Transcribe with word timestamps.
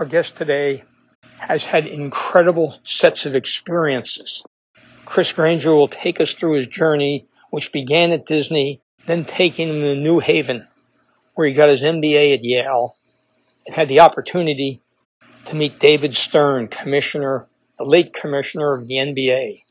Our 0.00 0.06
guest 0.06 0.36
today 0.36 0.82
has 1.36 1.62
had 1.62 1.86
incredible 1.86 2.74
sets 2.84 3.26
of 3.26 3.34
experiences. 3.34 4.42
Chris 5.04 5.30
Granger 5.30 5.74
will 5.74 5.88
take 5.88 6.22
us 6.22 6.32
through 6.32 6.54
his 6.54 6.68
journey, 6.68 7.26
which 7.50 7.70
began 7.70 8.10
at 8.10 8.24
Disney, 8.24 8.80
then 9.04 9.26
taking 9.26 9.68
him 9.68 9.82
to 9.82 9.94
New 9.94 10.18
Haven, 10.18 10.66
where 11.34 11.46
he 11.46 11.52
got 11.52 11.68
his 11.68 11.82
MBA 11.82 12.32
at 12.32 12.42
Yale 12.42 12.96
and 13.66 13.76
had 13.76 13.88
the 13.88 14.00
opportunity 14.00 14.80
to 15.44 15.54
meet 15.54 15.78
David 15.78 16.16
Stern, 16.16 16.68
commissioner, 16.68 17.46
the 17.76 17.84
late 17.84 18.14
commissioner 18.14 18.72
of 18.72 18.88
the 18.88 18.94
NBA. 18.94 19.64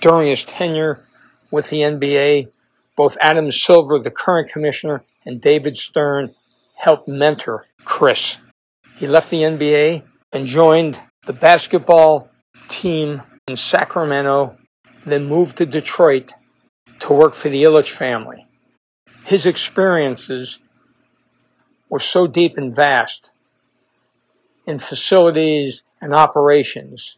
During 0.00 0.28
his 0.28 0.42
tenure 0.42 1.04
with 1.50 1.68
the 1.68 1.82
NBA, 1.82 2.50
both 2.96 3.18
Adam 3.20 3.52
Silver, 3.52 3.98
the 3.98 4.10
current 4.10 4.50
commissioner, 4.50 5.04
and 5.26 5.38
David 5.38 5.76
Stern 5.76 6.34
helped 6.76 7.08
mentor 7.08 7.66
Chris. 7.84 8.38
He 9.00 9.06
left 9.06 9.30
the 9.30 9.44
NBA 9.44 10.02
and 10.30 10.46
joined 10.46 11.00
the 11.24 11.32
basketball 11.32 12.28
team 12.68 13.22
in 13.48 13.56
Sacramento, 13.56 14.58
then 15.06 15.24
moved 15.24 15.56
to 15.56 15.64
Detroit 15.64 16.34
to 16.98 17.14
work 17.14 17.32
for 17.32 17.48
the 17.48 17.62
Ilitch 17.62 17.92
family. 17.92 18.46
His 19.24 19.46
experiences 19.46 20.58
were 21.88 21.98
so 21.98 22.26
deep 22.26 22.58
and 22.58 22.76
vast 22.76 23.30
in 24.66 24.78
facilities 24.78 25.82
and 26.02 26.14
operations 26.14 27.16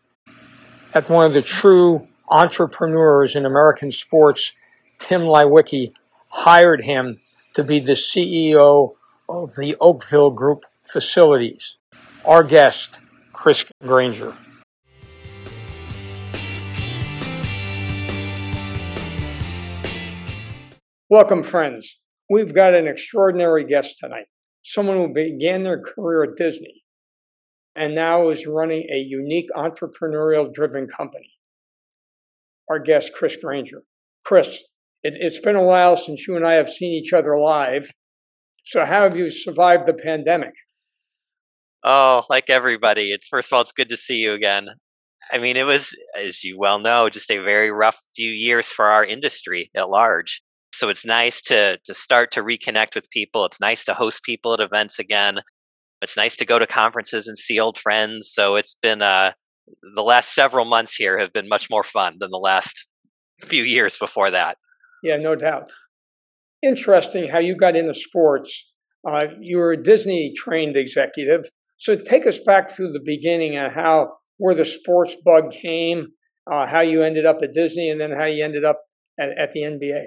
that 0.95 1.11
one 1.11 1.27
of 1.27 1.35
the 1.35 1.43
true 1.43 2.07
entrepreneurs 2.29 3.35
in 3.35 3.45
American 3.45 3.91
sports, 3.91 4.53
Tim 5.01 5.23
Leiweke, 5.23 5.93
hired 6.29 6.85
him 6.85 7.19
to 7.55 7.65
be 7.65 7.81
the 7.81 7.95
CEO 7.95 8.95
of 9.29 9.57
the 9.57 9.75
Oakview 9.81 10.33
Group 10.37 10.65
facilities. 10.85 11.79
Our 12.25 12.45
guest, 12.45 12.99
Chris 13.33 13.65
Granger. 13.83 14.35
Welcome, 21.09 21.43
friends. 21.43 21.99
We've 22.31 22.55
got 22.55 22.75
an 22.75 22.87
extraordinary 22.87 23.67
guest 23.67 23.99
tonight. 23.99 24.27
Someone 24.63 24.97
who 24.97 25.13
began 25.13 25.63
their 25.63 25.81
career 25.81 26.23
at 26.25 26.37
Disney 26.37 26.83
and 27.75 27.95
now 27.95 28.31
is 28.31 28.47
running 28.47 28.87
a 28.91 28.97
unique 28.97 29.51
entrepreneurial 29.57 30.53
driven 30.53 30.87
company. 30.87 31.31
Our 32.71 32.79
guest, 32.79 33.13
Chris 33.13 33.37
Granger. 33.37 33.83
Chris, 34.25 34.63
it, 35.03 35.21
has 35.23 35.41
been 35.41 35.57
a 35.57 35.63
while 35.63 35.97
since 35.97 36.27
you 36.27 36.37
and 36.37 36.47
I 36.47 36.55
have 36.55 36.69
seen 36.69 36.93
each 36.93 37.13
other 37.13 37.39
live. 37.39 37.91
So, 38.65 38.85
how 38.85 39.03
have 39.03 39.17
you 39.17 39.31
survived 39.31 39.87
the 39.87 39.95
pandemic? 39.95 40.55
Oh, 41.85 42.25
like 42.31 42.49
everybody. 42.49 43.13
It's 43.13 43.29
first 43.29 43.53
of 43.53 43.57
all, 43.57 43.63
it's 43.63 43.73
good 43.73 43.89
to 43.89 43.97
see 43.97 44.19
you 44.19 44.33
again. 44.33 44.69
I 45.33 45.39
mean, 45.39 45.57
it 45.57 45.65
was, 45.65 45.95
as 46.17 46.45
you 46.45 46.59
well 46.59 46.79
know, 46.79 47.09
just 47.09 47.31
a 47.31 47.39
very 47.39 47.71
rough 47.71 47.99
few 48.15 48.31
years 48.31 48.69
for 48.69 48.87
our 48.87 49.05
industry 49.05 49.71
at 49.75 49.91
large. 49.91 50.43
So 50.75 50.89
it's 50.89 51.05
nice 51.05 51.41
to 51.43 51.79
to 51.85 51.95
start 51.95 52.31
to 52.33 52.43
reconnect 52.43 52.95
with 52.95 53.11
people. 53.11 53.45
It's 53.45 53.61
nice 53.61 53.85
to 53.85 53.95
host 53.95 54.23
people 54.23 54.55
at 54.55 54.61
events 54.61 54.99
again. 54.99 55.41
It's 56.03 56.17
nice 56.17 56.37
to 56.37 56.45
go 56.45 56.59
to 56.59 56.67
conferences 56.67 57.29
and 57.29 57.39
see 57.39 57.61
old 57.61 57.79
friends. 57.79 58.31
So 58.33 58.57
it's 58.57 58.77
been 58.81 59.03
uh, 59.03 59.33
the 59.95 60.03
last 60.03 60.35
several 60.35 60.65
months 60.65 60.95
here 60.95 61.19
have 61.19 61.33
been 61.33 61.49
much 61.49 61.71
more 61.71 61.85
fun 61.85 62.17
than 62.19 62.31
the 62.31 62.39
last 62.39 62.89
few 63.41 63.65
years 63.65 63.97
before 63.97 64.31
that. 64.31 64.59
Yeah, 65.03 65.17
no 65.17 65.35
doubt. 65.35 65.71
Interesting 66.63 67.29
how 67.29 67.39
you 67.39 67.57
got 67.57 67.77
into 67.77 67.95
sports. 67.95 68.71
Uh, 69.09 69.27
you 69.41 69.59
were 69.59 69.73
a 69.73 69.83
Disney 69.83 70.33
trained 70.37 70.77
executive. 70.77 71.45
So 71.83 71.97
take 71.97 72.29
us 72.29 72.39
back 72.39 72.71
through 72.71 72.93
the 72.93 73.03
beginning 73.05 73.57
and 73.57 73.73
how 73.73 74.13
where 74.39 74.55
the 74.55 74.65
sports 74.65 75.17
bug 75.25 75.51
came, 75.51 76.13
uh, 76.49 76.65
how 76.65 76.81
you 76.81 77.03
ended 77.03 77.27
up 77.27 77.39
at 77.43 77.53
Disney, 77.53 77.91
and 77.91 78.01
then 78.01 78.13
how 78.13 78.25
you 78.25 78.45
ended 78.45 78.65
up 78.65 78.81
at, 79.19 79.31
at 79.37 79.51
the 79.51 79.63
NBA. 79.63 80.05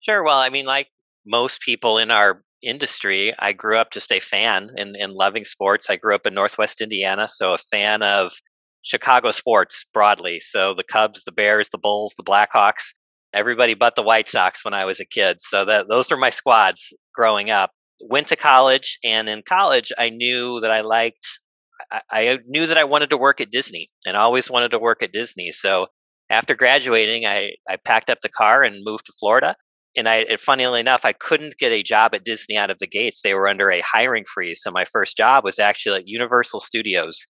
Sure. 0.00 0.24
Well, 0.24 0.38
I 0.38 0.48
mean, 0.48 0.64
like 0.64 0.88
most 1.26 1.60
people 1.60 1.98
in 1.98 2.10
our 2.10 2.42
industry, 2.62 3.34
I 3.38 3.52
grew 3.52 3.76
up 3.76 3.92
just 3.92 4.10
a 4.10 4.20
fan 4.20 4.70
in, 4.78 4.96
in 4.96 5.12
loving 5.12 5.44
sports. 5.44 5.90
I 5.90 5.96
grew 5.96 6.14
up 6.14 6.26
in 6.26 6.32
Northwest 6.32 6.80
Indiana, 6.80 7.28
so 7.28 7.52
a 7.52 7.58
fan 7.58 8.02
of 8.02 8.32
Chicago 8.80 9.32
sports 9.32 9.84
broadly. 9.92 10.40
So 10.40 10.72
the 10.72 10.82
Cubs, 10.82 11.24
the 11.24 11.32
Bears, 11.32 11.68
the 11.68 11.78
Bulls, 11.78 12.14
the 12.16 12.24
Blackhawks, 12.24 12.94
everybody 13.34 13.74
but 13.74 13.96
the 13.96 14.02
White 14.02 14.30
Sox 14.30 14.64
when 14.64 14.72
I 14.72 14.86
was 14.86 14.98
a 14.98 15.04
kid. 15.04 15.42
So 15.42 15.66
that 15.66 15.88
those 15.90 16.10
were 16.10 16.16
my 16.16 16.30
squads 16.30 16.94
growing 17.14 17.50
up. 17.50 17.70
Went 18.08 18.28
to 18.28 18.36
college, 18.36 18.98
and 19.04 19.28
in 19.28 19.42
college, 19.42 19.92
I 19.98 20.10
knew 20.10 20.60
that 20.60 20.70
I 20.70 20.80
liked. 20.80 21.26
I, 21.90 22.00
I 22.10 22.38
knew 22.46 22.66
that 22.66 22.78
I 22.78 22.84
wanted 22.84 23.10
to 23.10 23.16
work 23.16 23.40
at 23.40 23.50
Disney, 23.50 23.90
and 24.06 24.16
I 24.16 24.20
always 24.20 24.50
wanted 24.50 24.70
to 24.72 24.78
work 24.78 25.02
at 25.02 25.12
Disney. 25.12 25.50
So 25.52 25.86
after 26.30 26.54
graduating, 26.54 27.26
I 27.26 27.52
I 27.68 27.76
packed 27.76 28.10
up 28.10 28.20
the 28.22 28.28
car 28.28 28.62
and 28.62 28.84
moved 28.84 29.06
to 29.06 29.12
Florida. 29.18 29.56
And 29.96 30.08
I, 30.08 30.36
funnily 30.36 30.78
enough, 30.78 31.04
I 31.04 31.12
couldn't 31.12 31.58
get 31.58 31.72
a 31.72 31.82
job 31.82 32.14
at 32.14 32.24
Disney 32.24 32.56
out 32.56 32.70
of 32.70 32.78
the 32.78 32.86
gates. 32.86 33.22
They 33.22 33.34
were 33.34 33.48
under 33.48 33.72
a 33.72 33.80
hiring 33.80 34.24
freeze. 34.24 34.60
So 34.62 34.70
my 34.70 34.84
first 34.84 35.16
job 35.16 35.42
was 35.42 35.58
actually 35.58 35.98
at 35.98 36.06
Universal 36.06 36.60
Studios 36.60 37.26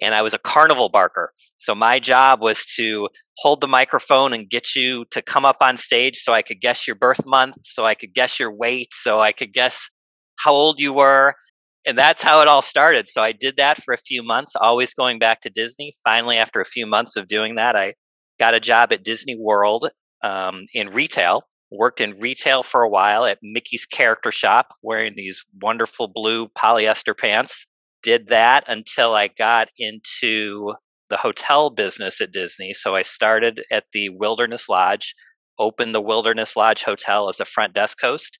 and 0.00 0.14
I 0.14 0.22
was 0.22 0.34
a 0.34 0.38
carnival 0.38 0.88
barker. 0.88 1.32
So 1.58 1.74
my 1.74 1.98
job 1.98 2.40
was 2.40 2.64
to 2.76 3.08
hold 3.38 3.60
the 3.60 3.66
microphone 3.66 4.32
and 4.32 4.48
get 4.48 4.74
you 4.74 5.04
to 5.10 5.22
come 5.22 5.44
up 5.44 5.58
on 5.60 5.76
stage 5.76 6.18
so 6.18 6.32
I 6.32 6.42
could 6.42 6.60
guess 6.60 6.86
your 6.86 6.96
birth 6.96 7.24
month, 7.26 7.56
so 7.64 7.84
I 7.84 7.94
could 7.94 8.14
guess 8.14 8.38
your 8.38 8.54
weight, 8.54 8.88
so 8.92 9.20
I 9.20 9.32
could 9.32 9.52
guess 9.52 9.88
how 10.42 10.52
old 10.52 10.80
you 10.80 10.92
were. 10.92 11.34
And 11.86 11.96
that's 11.96 12.22
how 12.22 12.42
it 12.42 12.48
all 12.48 12.62
started. 12.62 13.08
So 13.08 13.22
I 13.22 13.32
did 13.32 13.56
that 13.56 13.82
for 13.82 13.94
a 13.94 13.98
few 13.98 14.22
months, 14.22 14.52
always 14.54 14.92
going 14.92 15.18
back 15.18 15.40
to 15.42 15.50
Disney. 15.50 15.94
Finally, 16.04 16.36
after 16.36 16.60
a 16.60 16.66
few 16.66 16.86
months 16.86 17.16
of 17.16 17.26
doing 17.26 17.54
that, 17.54 17.74
I 17.74 17.94
got 18.38 18.54
a 18.54 18.60
job 18.60 18.92
at 18.92 19.02
Disney 19.02 19.36
World 19.38 19.88
um, 20.22 20.64
in 20.74 20.88
retail. 20.88 21.44
Worked 21.72 22.00
in 22.00 22.18
retail 22.18 22.64
for 22.64 22.82
a 22.82 22.88
while 22.88 23.24
at 23.24 23.38
Mickey's 23.42 23.86
Character 23.86 24.32
Shop, 24.32 24.74
wearing 24.82 25.14
these 25.16 25.44
wonderful 25.62 26.08
blue 26.08 26.48
polyester 26.48 27.16
pants 27.16 27.64
did 28.02 28.28
that 28.28 28.64
until 28.66 29.14
I 29.14 29.28
got 29.28 29.68
into 29.78 30.74
the 31.10 31.16
hotel 31.16 31.70
business 31.70 32.20
at 32.20 32.32
Disney. 32.32 32.72
So 32.72 32.94
I 32.94 33.02
started 33.02 33.62
at 33.70 33.84
the 33.92 34.08
Wilderness 34.10 34.68
Lodge, 34.68 35.14
opened 35.58 35.94
the 35.94 36.00
Wilderness 36.00 36.56
Lodge 36.56 36.82
Hotel 36.82 37.28
as 37.28 37.40
a 37.40 37.44
front 37.44 37.74
desk 37.74 37.98
host. 38.00 38.38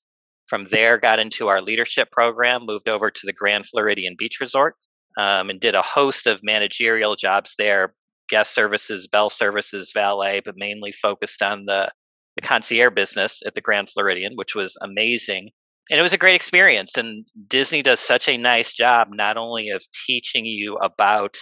From 0.51 0.65
there, 0.65 0.97
got 0.97 1.17
into 1.17 1.47
our 1.47 1.61
leadership 1.61 2.11
program, 2.11 2.65
moved 2.65 2.89
over 2.89 3.09
to 3.09 3.21
the 3.23 3.31
Grand 3.31 3.67
Floridian 3.67 4.15
Beach 4.17 4.41
Resort, 4.41 4.75
um, 5.17 5.49
and 5.49 5.61
did 5.61 5.75
a 5.75 5.81
host 5.81 6.27
of 6.27 6.41
managerial 6.43 7.15
jobs 7.15 7.55
there 7.57 7.93
guest 8.27 8.53
services, 8.53 9.07
bell 9.07 9.29
services, 9.29 9.93
valet, 9.93 10.41
but 10.43 10.55
mainly 10.57 10.91
focused 10.91 11.41
on 11.41 11.67
the, 11.67 11.89
the 12.35 12.41
concierge 12.41 12.93
business 12.93 13.39
at 13.45 13.55
the 13.55 13.61
Grand 13.61 13.89
Floridian, 13.89 14.33
which 14.35 14.53
was 14.53 14.75
amazing. 14.81 15.51
And 15.89 15.97
it 15.97 16.03
was 16.03 16.11
a 16.11 16.17
great 16.17 16.35
experience 16.35 16.97
and 16.97 17.25
disney 17.47 17.81
does 17.81 18.01
such 18.01 18.27
a 18.27 18.37
nice 18.37 18.73
job 18.73 19.07
not 19.11 19.37
only 19.37 19.69
of 19.69 19.81
teaching 20.05 20.45
you 20.45 20.75
about 20.77 21.37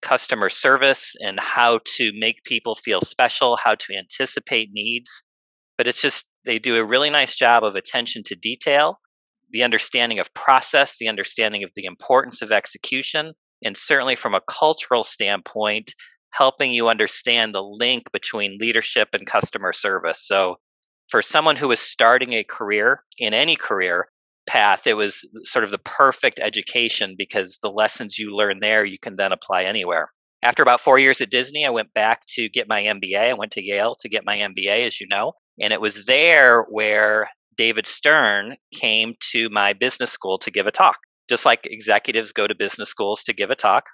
customer 0.00 0.48
service 0.48 1.14
and 1.20 1.40
how 1.40 1.80
to 1.96 2.12
make 2.16 2.44
people 2.44 2.76
feel 2.76 3.00
special 3.00 3.56
how 3.56 3.74
to 3.76 3.94
anticipate 3.96 4.70
needs 4.72 5.22
but 5.76 5.86
it's 5.86 6.02
just 6.02 6.26
they 6.44 6.58
do 6.58 6.76
a 6.76 6.84
really 6.84 7.10
nice 7.10 7.34
job 7.34 7.64
of 7.64 7.74
attention 7.74 8.22
to 8.24 8.34
detail 8.34 8.98
the 9.50 9.62
understanding 9.62 10.18
of 10.18 10.32
process 10.34 10.96
the 10.98 11.08
understanding 11.08 11.62
of 11.62 11.70
the 11.76 11.84
importance 11.84 12.42
of 12.42 12.52
execution 12.52 13.32
and 13.64 13.76
certainly 13.76 14.16
from 14.16 14.34
a 14.34 14.40
cultural 14.48 15.02
standpoint 15.02 15.94
helping 16.30 16.72
you 16.72 16.88
understand 16.88 17.54
the 17.54 17.62
link 17.62 18.04
between 18.12 18.58
leadership 18.58 19.08
and 19.12 19.26
customer 19.26 19.72
service 19.72 20.26
so 20.26 20.56
for 21.08 21.20
someone 21.20 21.56
who 21.56 21.68
was 21.68 21.80
starting 21.80 22.32
a 22.32 22.44
career 22.44 23.02
in 23.18 23.34
any 23.34 23.54
career 23.56 24.08
path, 24.46 24.86
it 24.86 24.94
was 24.94 25.24
sort 25.44 25.64
of 25.64 25.70
the 25.70 25.78
perfect 25.78 26.40
education 26.40 27.14
because 27.16 27.58
the 27.62 27.70
lessons 27.70 28.18
you 28.18 28.34
learn 28.34 28.60
there 28.60 28.84
you 28.84 28.98
can 28.98 29.16
then 29.16 29.32
apply 29.32 29.64
anywhere. 29.64 30.10
After 30.42 30.62
about 30.62 30.80
four 30.80 30.98
years 30.98 31.20
at 31.20 31.30
Disney, 31.30 31.64
I 31.64 31.70
went 31.70 31.94
back 31.94 32.22
to 32.34 32.48
get 32.48 32.68
my 32.68 32.82
MBA. 32.82 33.30
I 33.30 33.32
went 33.34 33.52
to 33.52 33.62
Yale 33.62 33.94
to 34.00 34.08
get 34.08 34.24
my 34.24 34.38
MBA, 34.38 34.86
as 34.86 35.00
you 35.00 35.06
know. 35.08 35.34
And 35.60 35.72
it 35.72 35.80
was 35.80 36.06
there 36.06 36.62
where 36.62 37.28
David 37.56 37.86
Stern 37.86 38.56
came 38.74 39.14
to 39.32 39.48
my 39.50 39.72
business 39.72 40.10
school 40.10 40.38
to 40.38 40.50
give 40.50 40.66
a 40.66 40.72
talk. 40.72 40.96
Just 41.28 41.44
like 41.46 41.60
executives 41.64 42.32
go 42.32 42.46
to 42.46 42.54
business 42.54 42.88
schools 42.88 43.22
to 43.24 43.32
give 43.32 43.50
a 43.50 43.54
talk. 43.54 43.84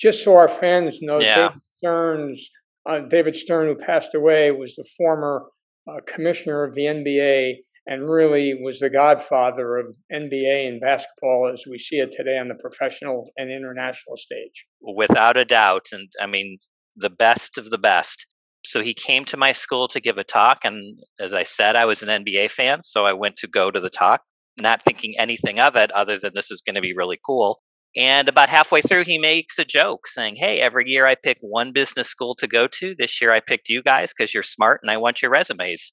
Just 0.00 0.24
so 0.24 0.36
our 0.36 0.48
fans 0.48 0.98
know, 1.00 1.20
yeah. 1.20 1.48
David 1.48 1.62
Stern's 1.78 2.50
uh, 2.86 3.00
David 3.00 3.36
Stern, 3.36 3.66
who 3.66 3.76
passed 3.76 4.14
away, 4.14 4.50
was 4.50 4.74
the 4.74 4.84
former 4.96 5.46
uh, 5.88 6.00
commissioner 6.06 6.64
of 6.64 6.74
the 6.74 6.82
NBA 6.82 7.54
and 7.86 8.08
really 8.08 8.54
was 8.62 8.80
the 8.80 8.88
godfather 8.88 9.76
of 9.76 9.96
NBA 10.12 10.68
and 10.68 10.80
basketball 10.80 11.50
as 11.52 11.64
we 11.68 11.78
see 11.78 11.96
it 11.96 12.12
today 12.12 12.38
on 12.38 12.48
the 12.48 12.54
professional 12.54 13.30
and 13.36 13.50
international 13.50 14.16
stage. 14.16 14.66
Without 14.80 15.36
a 15.36 15.44
doubt. 15.44 15.86
And 15.92 16.10
I 16.20 16.26
mean, 16.26 16.58
the 16.96 17.10
best 17.10 17.58
of 17.58 17.70
the 17.70 17.78
best. 17.78 18.26
So 18.64 18.82
he 18.82 18.94
came 18.94 19.24
to 19.26 19.36
my 19.36 19.52
school 19.52 19.88
to 19.88 20.00
give 20.00 20.18
a 20.18 20.24
talk. 20.24 20.64
And 20.64 20.98
as 21.20 21.32
I 21.32 21.42
said, 21.42 21.76
I 21.76 21.84
was 21.84 22.02
an 22.02 22.24
NBA 22.24 22.50
fan. 22.50 22.82
So 22.82 23.04
I 23.04 23.12
went 23.12 23.36
to 23.36 23.46
go 23.46 23.70
to 23.70 23.80
the 23.80 23.90
talk, 23.90 24.22
not 24.58 24.82
thinking 24.82 25.14
anything 25.18 25.60
of 25.60 25.76
it 25.76 25.90
other 25.92 26.18
than 26.18 26.32
this 26.34 26.50
is 26.50 26.62
going 26.62 26.76
to 26.76 26.80
be 26.80 26.94
really 26.94 27.18
cool. 27.24 27.60
And 27.96 28.28
about 28.28 28.48
halfway 28.48 28.80
through, 28.80 29.04
he 29.04 29.18
makes 29.18 29.58
a 29.58 29.64
joke 29.64 30.08
saying, 30.08 30.36
Hey, 30.36 30.60
every 30.60 30.88
year 30.88 31.06
I 31.06 31.14
pick 31.14 31.38
one 31.40 31.72
business 31.72 32.08
school 32.08 32.34
to 32.36 32.48
go 32.48 32.66
to. 32.66 32.94
This 32.98 33.20
year 33.20 33.32
I 33.32 33.40
picked 33.40 33.68
you 33.68 33.82
guys 33.82 34.12
because 34.12 34.34
you're 34.34 34.42
smart 34.42 34.80
and 34.82 34.90
I 34.90 34.96
want 34.96 35.22
your 35.22 35.30
resumes. 35.30 35.92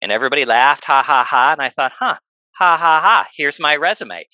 And 0.00 0.12
everybody 0.12 0.44
laughed, 0.44 0.84
ha 0.84 1.02
ha 1.02 1.24
ha. 1.24 1.52
And 1.52 1.60
I 1.60 1.68
thought, 1.68 1.92
huh, 1.98 2.16
ha 2.56 2.76
ha 2.76 3.00
ha, 3.00 3.28
here's 3.36 3.58
my 3.58 3.76
resume. 3.76 4.24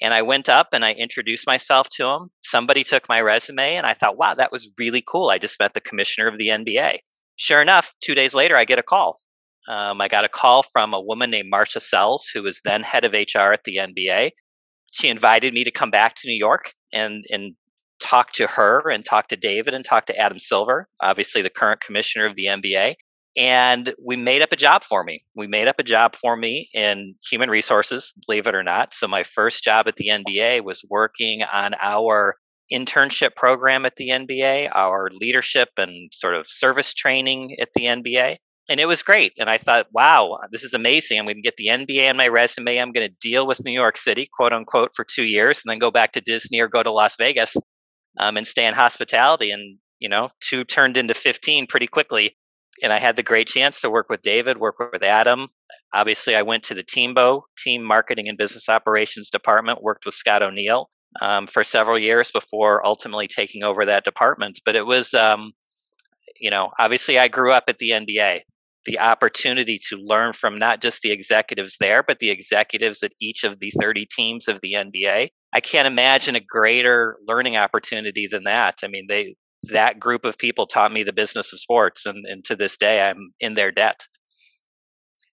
And 0.00 0.14
I 0.14 0.22
went 0.22 0.48
up 0.48 0.68
and 0.72 0.84
I 0.84 0.94
introduced 0.94 1.46
myself 1.46 1.88
to 1.96 2.06
him. 2.06 2.30
Somebody 2.42 2.84
took 2.84 3.08
my 3.08 3.20
resume 3.20 3.76
and 3.76 3.86
I 3.86 3.94
thought, 3.94 4.16
wow, 4.16 4.34
that 4.34 4.50
was 4.50 4.70
really 4.78 5.02
cool. 5.06 5.28
I 5.28 5.38
just 5.38 5.60
met 5.60 5.74
the 5.74 5.80
commissioner 5.80 6.26
of 6.26 6.38
the 6.38 6.48
NBA. 6.48 6.98
Sure 7.36 7.62
enough, 7.62 7.94
two 8.02 8.14
days 8.14 8.34
later, 8.34 8.56
I 8.56 8.64
get 8.64 8.78
a 8.78 8.82
call. 8.82 9.20
Um, 9.68 10.00
I 10.00 10.08
got 10.08 10.24
a 10.24 10.28
call 10.28 10.62
from 10.62 10.92
a 10.92 11.00
woman 11.00 11.30
named 11.30 11.50
Marcia 11.50 11.80
Sells, 11.80 12.28
who 12.32 12.42
was 12.42 12.60
then 12.64 12.82
head 12.82 13.04
of 13.04 13.12
HR 13.12 13.52
at 13.52 13.64
the 13.64 13.76
NBA. 13.76 14.30
She 14.90 15.08
invited 15.08 15.54
me 15.54 15.64
to 15.64 15.70
come 15.70 15.90
back 15.90 16.14
to 16.16 16.28
New 16.28 16.36
York 16.36 16.74
and, 16.92 17.24
and 17.30 17.54
talk 18.00 18.32
to 18.32 18.46
her 18.48 18.90
and 18.90 19.04
talk 19.04 19.28
to 19.28 19.36
David 19.36 19.74
and 19.74 19.84
talk 19.84 20.06
to 20.06 20.16
Adam 20.18 20.38
Silver, 20.38 20.88
obviously 21.00 21.42
the 21.42 21.50
current 21.50 21.80
commissioner 21.80 22.26
of 22.26 22.36
the 22.36 22.46
NBA 22.46 22.96
and 23.36 23.94
we 24.04 24.16
made 24.16 24.42
up 24.42 24.52
a 24.52 24.56
job 24.56 24.84
for 24.84 25.04
me. 25.04 25.24
We 25.34 25.46
made 25.46 25.68
up 25.68 25.78
a 25.78 25.82
job 25.82 26.14
for 26.14 26.36
me 26.36 26.68
in 26.74 27.14
human 27.30 27.48
resources, 27.48 28.12
believe 28.26 28.46
it 28.46 28.54
or 28.54 28.62
not. 28.62 28.92
So 28.92 29.08
my 29.08 29.22
first 29.22 29.64
job 29.64 29.88
at 29.88 29.96
the 29.96 30.08
NBA 30.08 30.62
was 30.64 30.84
working 30.90 31.42
on 31.42 31.74
our 31.80 32.36
internship 32.72 33.34
program 33.36 33.84
at 33.86 33.96
the 33.96 34.10
NBA, 34.10 34.70
our 34.74 35.10
leadership 35.10 35.70
and 35.76 36.12
sort 36.12 36.34
of 36.34 36.46
service 36.46 36.94
training 36.94 37.56
at 37.60 37.70
the 37.74 37.84
NBA. 37.84 38.36
And 38.68 38.78
it 38.78 38.86
was 38.86 39.02
great. 39.02 39.32
And 39.38 39.50
I 39.50 39.58
thought, 39.58 39.88
wow, 39.92 40.38
this 40.50 40.62
is 40.62 40.72
amazing. 40.72 41.18
I'm 41.18 41.24
going 41.24 41.36
to 41.36 41.42
get 41.42 41.56
the 41.56 41.66
NBA 41.66 42.08
on 42.08 42.16
my 42.16 42.28
resume. 42.28 42.78
I'm 42.78 42.92
going 42.92 43.08
to 43.08 43.14
deal 43.20 43.46
with 43.46 43.64
New 43.64 43.72
York 43.72 43.96
City, 43.96 44.28
quote 44.32 44.52
unquote, 44.52 44.92
for 44.94 45.04
two 45.04 45.24
years 45.24 45.62
and 45.64 45.70
then 45.70 45.78
go 45.78 45.90
back 45.90 46.12
to 46.12 46.20
Disney 46.20 46.60
or 46.60 46.68
go 46.68 46.82
to 46.82 46.92
Las 46.92 47.16
Vegas 47.18 47.56
um, 48.18 48.36
and 48.36 48.46
stay 48.46 48.66
in 48.66 48.74
hospitality. 48.74 49.50
And, 49.50 49.78
you 49.98 50.08
know, 50.08 50.30
two 50.40 50.64
turned 50.64 50.96
into 50.96 51.14
15 51.14 51.66
pretty 51.66 51.88
quickly 51.88 52.36
and 52.82 52.92
I 52.92 52.98
had 52.98 53.16
the 53.16 53.22
great 53.22 53.48
chance 53.48 53.80
to 53.80 53.90
work 53.90 54.08
with 54.08 54.22
David, 54.22 54.58
work 54.58 54.78
with 54.78 55.02
Adam. 55.02 55.48
Obviously, 55.92 56.34
I 56.34 56.42
went 56.42 56.62
to 56.64 56.74
the 56.74 56.82
Teambo 56.82 57.42
Team 57.58 57.82
Marketing 57.82 58.28
and 58.28 58.38
Business 58.38 58.68
Operations 58.68 59.30
Department, 59.30 59.82
worked 59.82 60.06
with 60.06 60.14
Scott 60.14 60.42
O'Neill 60.42 60.88
um, 61.20 61.46
for 61.46 61.64
several 61.64 61.98
years 61.98 62.30
before 62.30 62.84
ultimately 62.86 63.28
taking 63.28 63.62
over 63.62 63.84
that 63.84 64.04
department. 64.04 64.60
But 64.64 64.76
it 64.76 64.86
was, 64.86 65.14
um, 65.14 65.52
you 66.40 66.50
know, 66.50 66.70
obviously 66.78 67.18
I 67.18 67.28
grew 67.28 67.52
up 67.52 67.64
at 67.68 67.78
the 67.78 67.90
NBA. 67.90 68.40
The 68.84 68.98
opportunity 68.98 69.78
to 69.90 69.96
learn 69.96 70.32
from 70.32 70.58
not 70.58 70.80
just 70.80 71.02
the 71.02 71.12
executives 71.12 71.76
there, 71.78 72.02
but 72.02 72.18
the 72.18 72.30
executives 72.30 73.02
at 73.04 73.12
each 73.20 73.44
of 73.44 73.60
the 73.60 73.72
30 73.80 74.06
teams 74.14 74.48
of 74.48 74.60
the 74.60 74.72
NBA. 74.72 75.28
I 75.54 75.60
can't 75.60 75.86
imagine 75.86 76.34
a 76.34 76.40
greater 76.40 77.16
learning 77.28 77.56
opportunity 77.56 78.26
than 78.26 78.44
that. 78.44 78.78
I 78.82 78.88
mean, 78.88 79.06
they 79.08 79.36
that 79.70 80.00
group 80.00 80.24
of 80.24 80.38
people 80.38 80.66
taught 80.66 80.92
me 80.92 81.04
the 81.04 81.12
business 81.12 81.52
of 81.52 81.60
sports, 81.60 82.04
and, 82.06 82.24
and 82.26 82.44
to 82.44 82.56
this 82.56 82.76
day, 82.76 83.08
I'm 83.08 83.32
in 83.38 83.54
their 83.54 83.70
debt. 83.70 84.00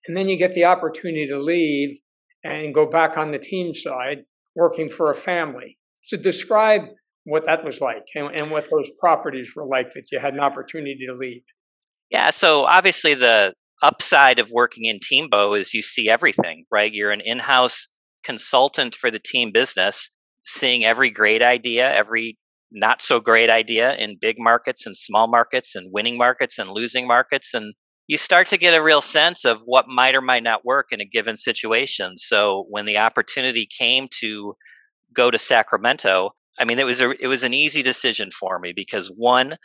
And 0.07 0.15
then 0.15 0.29
you 0.29 0.37
get 0.37 0.53
the 0.53 0.65
opportunity 0.65 1.27
to 1.27 1.39
leave 1.39 1.99
and 2.43 2.73
go 2.73 2.85
back 2.85 3.17
on 3.17 3.31
the 3.31 3.39
team 3.39 3.73
side, 3.73 4.19
working 4.59 4.89
for 4.89 5.09
a 5.09 5.15
family. 5.15 5.77
So 6.03 6.17
describe 6.17 6.81
what 7.23 7.45
that 7.45 7.63
was 7.63 7.79
like 7.79 8.03
and, 8.15 8.39
and 8.39 8.51
what 8.51 8.67
those 8.69 8.91
properties 8.99 9.53
were 9.55 9.65
like 9.65 9.91
that 9.93 10.11
you 10.11 10.19
had 10.19 10.33
an 10.33 10.39
opportunity 10.39 11.05
to 11.07 11.13
leave. 11.15 11.43
Yeah, 12.09 12.31
so 12.31 12.65
obviously 12.65 13.13
the 13.13 13.53
upside 13.81 14.39
of 14.39 14.51
working 14.51 14.85
in 14.85 14.99
Teambo 14.99 15.57
is 15.57 15.73
you 15.73 15.81
see 15.81 16.09
everything, 16.09 16.65
right? 16.71 16.91
You're 16.91 17.11
an 17.11 17.21
in-house 17.21 17.87
consultant 18.23 18.95
for 18.95 19.09
the 19.09 19.19
team 19.19 19.51
business, 19.53 20.09
seeing 20.45 20.83
every 20.83 21.09
great 21.09 21.41
idea, 21.41 21.91
every 21.93 22.37
not 22.71 23.01
so 23.01 23.19
great 23.19 23.49
idea 23.49 23.95
in 23.95 24.17
big 24.19 24.35
markets 24.37 24.85
and 24.85 24.95
small 24.95 25.27
markets 25.27 25.75
and 25.75 25.91
winning 25.91 26.17
markets 26.17 26.59
and 26.59 26.69
losing 26.69 27.07
markets 27.07 27.53
and 27.53 27.73
you 28.09 28.17
start 28.17 28.47
to 28.47 28.57
get 28.57 28.73
a 28.73 28.81
real 28.81 29.01
sense 29.01 29.45
of 29.45 29.61
what 29.65 29.87
might 29.87 30.15
or 30.15 30.21
might 30.21 30.41
not 30.41 30.65
work 30.65 30.87
in 30.91 30.99
a 30.99 31.05
given 31.05 31.37
situation 31.37 32.17
so 32.17 32.65
when 32.69 32.85
the 32.85 32.97
opportunity 32.97 33.65
came 33.65 34.07
to 34.19 34.53
go 35.13 35.31
to 35.31 35.37
sacramento 35.37 36.31
i 36.59 36.65
mean 36.65 36.79
it 36.79 36.85
was 36.85 36.99
a 36.99 37.11
it 37.23 37.27
was 37.27 37.43
an 37.43 37.53
easy 37.53 37.81
decision 37.81 38.29
for 38.31 38.59
me 38.59 38.73
because 38.75 39.07
one 39.15 39.55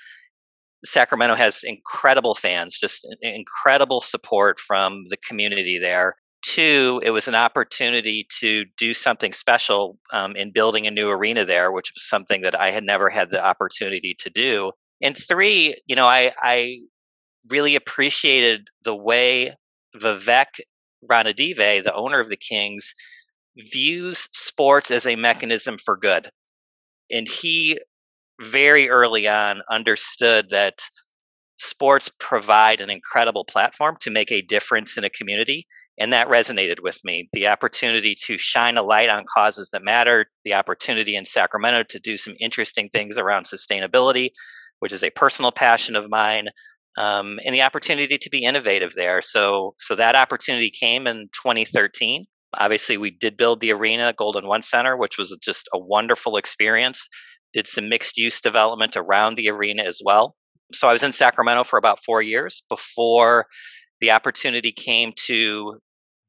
sacramento 0.85 1.35
has 1.35 1.63
incredible 1.65 2.35
fans 2.35 2.79
just 2.79 3.07
incredible 3.23 4.01
support 4.01 4.61
from 4.61 5.05
the 5.09 5.17
community 5.17 5.79
there 5.79 6.15
Two, 6.45 7.01
it 7.03 7.11
was 7.11 7.27
an 7.27 7.35
opportunity 7.35 8.27
to 8.41 8.67
do 8.77 8.93
something 8.93 9.33
special 9.33 9.99
um, 10.13 10.37
in 10.37 10.53
building 10.53 10.87
a 10.87 10.91
new 10.91 11.09
arena 11.09 11.43
there, 11.47 11.73
which 11.73 11.91
was 11.95 12.07
something 12.07 12.43
that 12.43 12.55
I 12.55 12.71
had 12.71 12.85
never 12.85 13.09
had 13.09 13.31
the 13.31 13.43
opportunity 13.43 14.15
to 14.19 14.29
do. 14.29 14.71
And 15.01 15.17
three, 15.17 15.75
you 15.87 15.97
know, 15.97 16.07
I, 16.07 16.35
I 16.43 16.81
really 17.49 17.75
appreciated 17.75 18.69
the 18.85 18.95
way 18.95 19.55
Vivek 19.97 20.61
Ranadive, 21.11 21.85
the 21.85 21.95
owner 21.95 22.21
of 22.21 22.29
the 22.29 22.37
Kings, 22.37 22.95
views 23.73 24.29
sports 24.33 24.91
as 24.91 25.07
a 25.07 25.17
mechanism 25.17 25.77
for 25.79 25.97
good. 25.97 26.29
And 27.11 27.29
he 27.29 27.79
very 28.41 28.89
early 28.89 29.29
on 29.29 29.63
understood 29.71 30.51
that 30.51 30.81
sports 31.57 32.11
provide 32.19 32.81
an 32.81 32.91
incredible 32.91 33.45
platform 33.45 33.97
to 34.01 34.11
make 34.11 34.33
a 34.33 34.43
difference 34.43 34.97
in 34.97 35.05
a 35.05 35.11
community 35.11 35.67
and 35.99 36.13
that 36.13 36.29
resonated 36.29 36.81
with 36.83 36.99
me. 37.05 37.29
The 37.33 37.47
opportunity 37.47 38.17
to 38.27 38.37
shine 38.37 38.77
a 38.77 38.83
light 38.83 39.09
on 39.09 39.25
causes 39.33 39.71
that 39.71 39.85
matter, 39.85 40.27
the 40.45 40.55
opportunity 40.55 41.15
in 41.15 41.25
Sacramento 41.25 41.85
to 41.85 42.01
do 42.01 42.17
some 42.17 42.35
interesting 42.41 42.89
things 42.89 43.17
around 43.17 43.45
sustainability, 43.45 44.31
which 44.81 44.93
is 44.93 45.05
a 45.05 45.11
personal 45.11 45.53
passion 45.53 45.95
of 45.95 46.11
mine, 46.11 46.49
um, 46.97 47.41
and 47.45 47.55
the 47.55 47.63
opportunity 47.63 48.19
to 48.19 48.31
be 48.31 48.45
innovative 48.45 48.95
there. 48.95 49.21
So, 49.21 49.75
so 49.79 49.95
that 49.97 50.15
opportunity 50.15 50.71
came 50.71 51.07
in 51.07 51.29
2013. 51.33 52.27
Obviously, 52.59 52.97
we 52.97 53.11
did 53.11 53.37
build 53.37 53.61
the 53.61 53.73
arena, 53.73 54.15
Golden 54.17 54.47
One 54.47 54.63
Center, 54.63 54.97
which 54.97 55.19
was 55.19 55.37
just 55.43 55.69
a 55.75 55.79
wonderful 55.79 56.37
experience. 56.37 57.09
Did 57.53 57.67
some 57.67 57.89
mixed 57.89 58.17
use 58.17 58.41
development 58.41 58.97
around 58.97 59.37
the 59.37 59.49
arena 59.51 59.83
as 59.83 60.01
well. 60.05 60.37
So 60.73 60.89
I 60.89 60.93
was 60.93 61.03
in 61.03 61.13
Sacramento 61.13 61.65
for 61.65 61.79
about 61.79 62.03
four 62.05 62.23
years 62.23 62.63
before 62.69 63.47
the 64.01 64.11
opportunity 64.11 64.73
came 64.73 65.13
to 65.27 65.79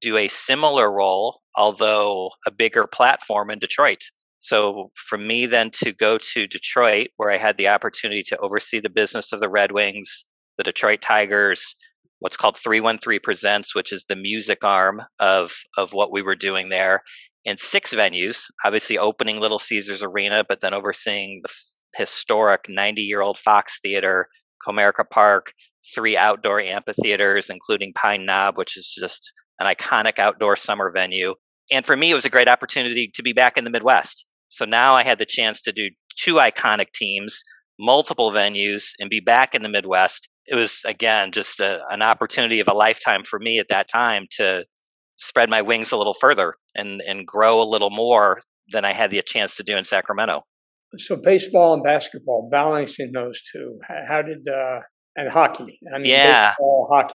do 0.01 0.17
a 0.17 0.27
similar 0.27 0.91
role, 0.91 1.39
although 1.56 2.31
a 2.45 2.51
bigger 2.51 2.86
platform 2.88 3.50
in 3.50 3.60
Detroit. 3.60 4.03
So 4.39 4.91
for 4.95 5.17
me 5.17 5.45
then 5.48 5.72
to 5.81 5.91
go 5.91 6.19
to 6.34 6.48
Detroit, 6.48 7.07
where 7.17 7.31
I 7.31 7.38
had 7.38 7.57
the 7.57 7.67
opportunity 7.67 8.22
to 8.27 8.38
oversee 8.38 8.79
the 8.79 8.89
business 8.89 9.34
of 9.34 9.39
the 9.39 9.50
Red 9.50 9.72
Wings, 9.72 10.25
the 10.57 10.63
Detroit 10.63 11.01
Tigers, 11.01 11.75
what's 12.19 12.38
called 12.38 12.57
313 12.57 13.19
Presents, 13.24 13.75
which 13.75 13.91
is 13.91 14.05
the 14.05 14.15
music 14.15 14.63
arm 14.63 15.01
of, 15.19 15.53
of 15.77 15.93
what 15.93 16.12
we 16.12 16.21
were 16.21 16.35
doing 16.35 16.69
there, 16.69 17.01
in 17.45 17.57
six 17.57 17.93
venues, 17.93 18.45
obviously 18.65 18.97
opening 18.97 19.39
Little 19.39 19.59
Caesars 19.59 20.01
Arena, 20.03 20.43
but 20.47 20.62
then 20.62 20.74
overseeing 20.74 21.41
the 21.43 21.50
historic 21.97 22.65
90 22.67 23.01
year 23.01 23.21
old 23.21 23.38
Fox 23.38 23.79
Theater, 23.81 24.27
Comerica 24.65 25.07
Park, 25.09 25.53
three 25.93 26.17
outdoor 26.17 26.59
amphitheaters, 26.59 27.50
including 27.50 27.93
Pine 27.93 28.25
Knob, 28.25 28.57
which 28.57 28.75
is 28.75 28.91
just 29.00 29.31
an 29.59 29.67
iconic 29.67 30.19
outdoor 30.19 30.55
summer 30.55 30.91
venue. 30.91 31.35
And 31.71 31.85
for 31.85 31.95
me, 31.95 32.12
it 32.12 32.15
was 32.15 32.25
a 32.25 32.29
great 32.29 32.47
opportunity 32.47 33.09
to 33.13 33.24
be 33.24 33.33
back 33.33 33.57
in 33.57 33.63
the 33.63 33.69
Midwest. 33.69 34.25
So 34.47 34.65
now 34.65 34.95
I 34.95 35.03
had 35.03 35.19
the 35.19 35.25
chance 35.25 35.62
to 35.62 35.71
do 35.71 35.89
two 36.17 36.35
iconic 36.35 36.91
teams, 36.93 37.41
multiple 37.79 38.31
venues, 38.31 38.91
and 39.00 39.09
be 39.09 39.19
back 39.19 39.55
in 39.55 39.63
the 39.63 39.69
Midwest. 39.69 40.29
It 40.47 40.55
was, 40.55 40.79
again, 40.85 41.31
just 41.31 41.59
a, 41.59 41.81
an 41.89 42.01
opportunity 42.01 42.59
of 42.59 42.67
a 42.67 42.73
lifetime 42.73 43.23
for 43.23 43.39
me 43.39 43.59
at 43.59 43.67
that 43.69 43.87
time 43.87 44.27
to 44.37 44.65
spread 45.17 45.49
my 45.49 45.61
wings 45.61 45.91
a 45.91 45.97
little 45.97 46.13
further 46.13 46.55
and, 46.75 47.01
and 47.07 47.25
grow 47.25 47.61
a 47.61 47.63
little 47.63 47.89
more 47.89 48.41
than 48.71 48.85
I 48.85 48.93
had 48.93 49.11
the 49.11 49.21
chance 49.21 49.55
to 49.57 49.63
do 49.63 49.75
in 49.75 49.83
Sacramento. 49.83 50.43
So, 50.97 51.15
baseball 51.15 51.73
and 51.73 51.83
basketball, 51.83 52.47
balancing 52.49 53.11
those 53.11 53.41
two, 53.51 53.79
how 54.07 54.21
did 54.21 54.47
uh, 54.47 54.79
and 55.15 55.29
hockey. 55.29 55.79
I 55.93 55.97
mean, 55.97 56.11
yeah, 56.11 56.49
baseball, 56.51 56.87
hockey. 56.91 57.13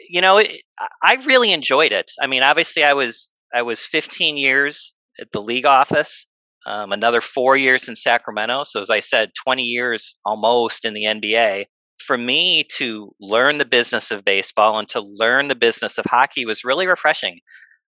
You 0.00 0.20
know, 0.20 0.38
it, 0.38 0.62
I 1.02 1.14
really 1.26 1.52
enjoyed 1.52 1.92
it. 1.92 2.10
I 2.20 2.26
mean, 2.26 2.42
obviously, 2.42 2.84
I 2.84 2.94
was 2.94 3.30
I 3.54 3.62
was 3.62 3.82
15 3.82 4.36
years 4.36 4.94
at 5.20 5.32
the 5.32 5.42
league 5.42 5.66
office, 5.66 6.26
um, 6.66 6.92
another 6.92 7.20
four 7.20 7.56
years 7.56 7.88
in 7.88 7.96
Sacramento. 7.96 8.64
So, 8.64 8.80
as 8.80 8.90
I 8.90 9.00
said, 9.00 9.30
20 9.44 9.62
years 9.62 10.16
almost 10.24 10.84
in 10.84 10.94
the 10.94 11.04
NBA. 11.04 11.66
For 12.06 12.18
me 12.18 12.64
to 12.76 13.14
learn 13.20 13.58
the 13.58 13.64
business 13.64 14.10
of 14.10 14.24
baseball 14.24 14.78
and 14.78 14.88
to 14.90 15.00
learn 15.00 15.48
the 15.48 15.54
business 15.54 15.98
of 15.98 16.04
hockey 16.06 16.44
was 16.44 16.64
really 16.64 16.86
refreshing. 16.86 17.40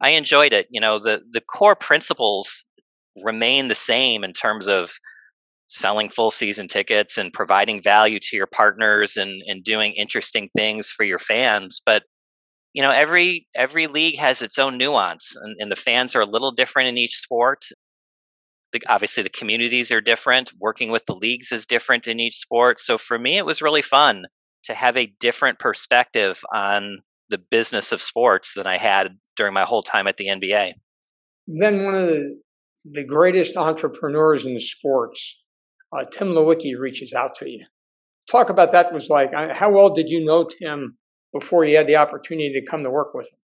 I 0.02 0.12
enjoyed 0.12 0.54
it. 0.54 0.68
You 0.70 0.82
know, 0.82 1.00
the 1.00 1.22
the 1.32 1.42
core 1.42 1.76
principles 1.76 2.66
remain 3.24 3.68
the 3.68 3.76
same 3.76 4.24
in 4.24 4.34
terms 4.34 4.68
of 4.68 4.92
selling 5.72 6.10
full 6.10 6.32
season 6.32 6.68
tickets 6.68 7.18
and 7.18 7.32
providing 7.32 7.82
value 7.82 8.20
to 8.22 8.36
your 8.36 8.48
partners 8.48 9.16
and, 9.16 9.42
and 9.48 9.64
doing 9.64 9.94
interesting 9.94 10.50
things 10.54 10.90
for 10.90 11.06
your 11.06 11.20
fans 11.20 11.82
but 11.86 12.04
you 12.74 12.82
know 12.82 12.92
every 12.92 13.48
every 13.56 13.88
league 13.88 14.18
has 14.18 14.42
its 14.42 14.60
own 14.60 14.78
nuance 14.78 15.34
and, 15.42 15.56
and 15.60 15.72
the 15.72 15.78
fans 15.78 16.14
are 16.14 16.22
a 16.22 16.26
little 16.26 16.52
different 16.52 16.90
in 16.90 16.98
each 16.98 17.16
sport 17.16 17.64
the, 18.74 18.82
obviously 18.88 19.24
the 19.24 19.30
communities 19.30 19.92
are 19.92 20.02
different. 20.02 20.52
Working 20.60 20.92
with 20.92 21.06
the 21.06 21.16
leagues 21.16 21.52
is 21.52 21.66
different 21.66 22.08
in 22.08 22.20
each 22.20 22.38
sport. 22.38 22.80
So 22.80 22.98
for 22.98 23.18
me, 23.18 23.38
it 23.38 23.46
was 23.46 23.62
really 23.62 23.82
fun 23.82 24.26
to 24.64 24.74
have 24.74 24.98
a 24.98 25.14
different 25.20 25.60
perspective 25.60 26.42
on 26.54 27.00
the 27.30 27.38
business 27.38 27.92
of 27.92 28.02
sports 28.02 28.54
than 28.54 28.68
I 28.68 28.78
had 28.78 29.18
during 29.36 29.54
my 29.54 29.64
whole 29.64 29.82
time 29.82 30.08
at 30.08 30.18
the 30.18 30.28
NBA. 30.28 30.74
Then 31.48 31.84
one 31.84 31.96
of 31.96 32.08
the, 32.08 32.40
the 32.86 33.04
greatest 33.04 33.58
entrepreneurs 33.58 34.46
in 34.46 34.60
sports, 34.60 35.40
uh, 35.96 36.06
Tim 36.06 36.30
Leiweke, 36.30 36.78
reaches 36.78 37.14
out 37.14 37.36
to 37.36 37.50
you. 37.50 37.66
Talk 38.30 38.50
about 38.50 38.72
that 38.74 38.94
was 38.94 39.10
like. 39.10 39.34
Uh, 39.34 39.54
how 39.54 39.72
well 39.72 39.90
did 39.90 40.10
you 40.10 40.24
know 40.24 40.46
Tim 40.46 40.98
before 41.34 41.66
you 41.66 41.78
had 41.78 41.88
the 41.88 41.96
opportunity 41.96 42.54
to 42.54 42.70
come 42.70 42.84
to 42.84 42.90
work 42.90 43.14
with 43.14 43.28
him? 43.28 43.40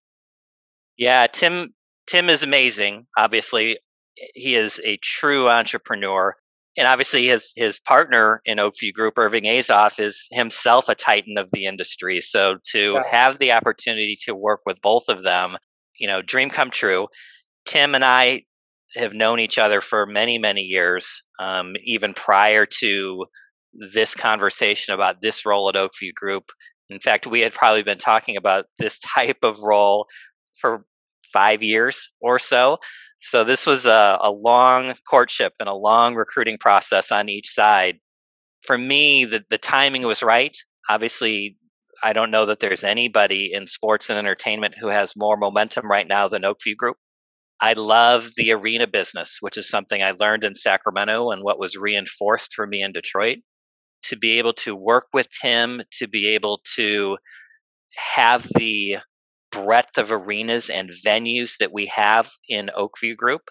Yeah, 0.96 1.26
Tim. 1.26 1.74
Tim 2.06 2.30
is 2.30 2.42
amazing. 2.42 3.06
Obviously, 3.18 3.78
he 4.34 4.54
is 4.54 4.80
a 4.84 4.98
true 4.98 5.48
entrepreneur. 5.48 6.34
And 6.76 6.86
obviously, 6.86 7.26
his 7.26 7.52
his 7.56 7.80
partner 7.80 8.40
in 8.44 8.58
Oakview 8.58 8.92
Group, 8.92 9.18
Irving 9.18 9.44
Azoff, 9.44 9.98
is 9.98 10.26
himself 10.30 10.88
a 10.88 10.94
titan 10.94 11.36
of 11.36 11.48
the 11.52 11.66
industry. 11.66 12.20
So 12.20 12.58
to 12.72 12.92
yeah. 12.94 13.02
have 13.10 13.38
the 13.38 13.52
opportunity 13.52 14.16
to 14.24 14.34
work 14.34 14.60
with 14.64 14.80
both 14.80 15.08
of 15.08 15.24
them, 15.24 15.56
you 15.98 16.06
know, 16.06 16.22
dream 16.22 16.50
come 16.50 16.70
true. 16.70 17.08
Tim 17.66 17.94
and 17.94 18.04
I 18.04 18.42
have 18.96 19.12
known 19.12 19.40
each 19.40 19.58
other 19.58 19.80
for 19.80 20.06
many, 20.06 20.38
many 20.38 20.62
years, 20.62 21.22
um, 21.40 21.74
even 21.84 22.14
prior 22.14 22.64
to 22.80 23.26
this 23.92 24.14
conversation 24.14 24.94
about 24.94 25.20
this 25.20 25.44
role 25.44 25.68
at 25.68 25.74
Oakview 25.74 26.14
Group. 26.14 26.44
In 26.90 27.00
fact, 27.00 27.26
we 27.26 27.40
had 27.40 27.52
probably 27.52 27.82
been 27.82 27.98
talking 27.98 28.36
about 28.36 28.66
this 28.78 28.98
type 29.00 29.38
of 29.42 29.58
role 29.58 30.06
for 30.60 30.84
five 31.32 31.62
years 31.62 32.10
or 32.20 32.38
so. 32.38 32.78
So 33.20 33.44
this 33.44 33.66
was 33.66 33.86
a, 33.86 34.18
a 34.22 34.30
long 34.30 34.94
courtship 35.08 35.52
and 35.58 35.68
a 35.68 35.74
long 35.74 36.14
recruiting 36.14 36.58
process 36.58 37.10
on 37.10 37.28
each 37.28 37.48
side. 37.48 37.98
For 38.62 38.78
me, 38.78 39.24
the, 39.24 39.42
the 39.50 39.58
timing 39.58 40.02
was 40.02 40.22
right. 40.22 40.56
Obviously, 40.88 41.56
I 42.02 42.12
don't 42.12 42.30
know 42.30 42.46
that 42.46 42.60
there's 42.60 42.84
anybody 42.84 43.52
in 43.52 43.66
sports 43.66 44.08
and 44.08 44.18
entertainment 44.18 44.74
who 44.78 44.88
has 44.88 45.16
more 45.16 45.36
momentum 45.36 45.90
right 45.90 46.06
now 46.06 46.28
than 46.28 46.42
Oakview 46.42 46.76
Group. 46.76 46.96
I 47.60 47.72
love 47.72 48.30
the 48.36 48.52
arena 48.52 48.86
business, 48.86 49.38
which 49.40 49.56
is 49.56 49.68
something 49.68 50.02
I 50.02 50.12
learned 50.12 50.44
in 50.44 50.54
Sacramento 50.54 51.30
and 51.30 51.42
what 51.42 51.58
was 51.58 51.76
reinforced 51.76 52.54
for 52.54 52.66
me 52.66 52.82
in 52.82 52.92
Detroit. 52.92 53.38
To 54.04 54.16
be 54.16 54.38
able 54.38 54.52
to 54.54 54.76
work 54.76 55.06
with 55.12 55.26
Tim, 55.42 55.82
to 55.98 56.06
be 56.06 56.28
able 56.28 56.60
to 56.76 57.18
have 57.96 58.46
the 58.54 58.98
breadth 59.50 59.98
of 59.98 60.12
arenas 60.12 60.70
and 60.70 60.90
venues 61.04 61.58
that 61.58 61.72
we 61.72 61.86
have 61.86 62.30
in 62.48 62.70
Oakview 62.76 63.16
Group 63.16 63.42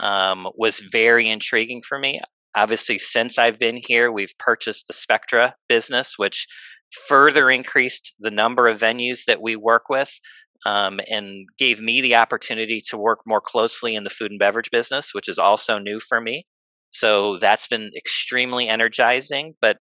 um, 0.00 0.48
was 0.54 0.80
very 0.80 1.28
intriguing 1.28 1.82
for 1.86 1.98
me. 1.98 2.20
Obviously, 2.54 2.98
since 2.98 3.38
I've 3.38 3.58
been 3.58 3.80
here, 3.86 4.12
we've 4.12 4.34
purchased 4.38 4.86
the 4.86 4.92
Spectra 4.92 5.54
business, 5.68 6.14
which 6.16 6.46
further 7.08 7.50
increased 7.50 8.14
the 8.20 8.30
number 8.30 8.68
of 8.68 8.80
venues 8.80 9.24
that 9.26 9.40
we 9.40 9.56
work 9.56 9.88
with 9.88 10.12
um, 10.66 11.00
and 11.08 11.46
gave 11.58 11.80
me 11.80 12.00
the 12.00 12.14
opportunity 12.14 12.82
to 12.88 12.98
work 12.98 13.20
more 13.26 13.40
closely 13.40 13.94
in 13.94 14.04
the 14.04 14.10
food 14.10 14.30
and 14.30 14.38
beverage 14.38 14.70
business, 14.70 15.14
which 15.14 15.28
is 15.28 15.38
also 15.38 15.78
new 15.78 15.98
for 15.98 16.20
me. 16.20 16.44
So 16.90 17.38
that's 17.38 17.66
been 17.66 17.90
extremely 17.96 18.68
energizing. 18.68 19.54
But, 19.60 19.78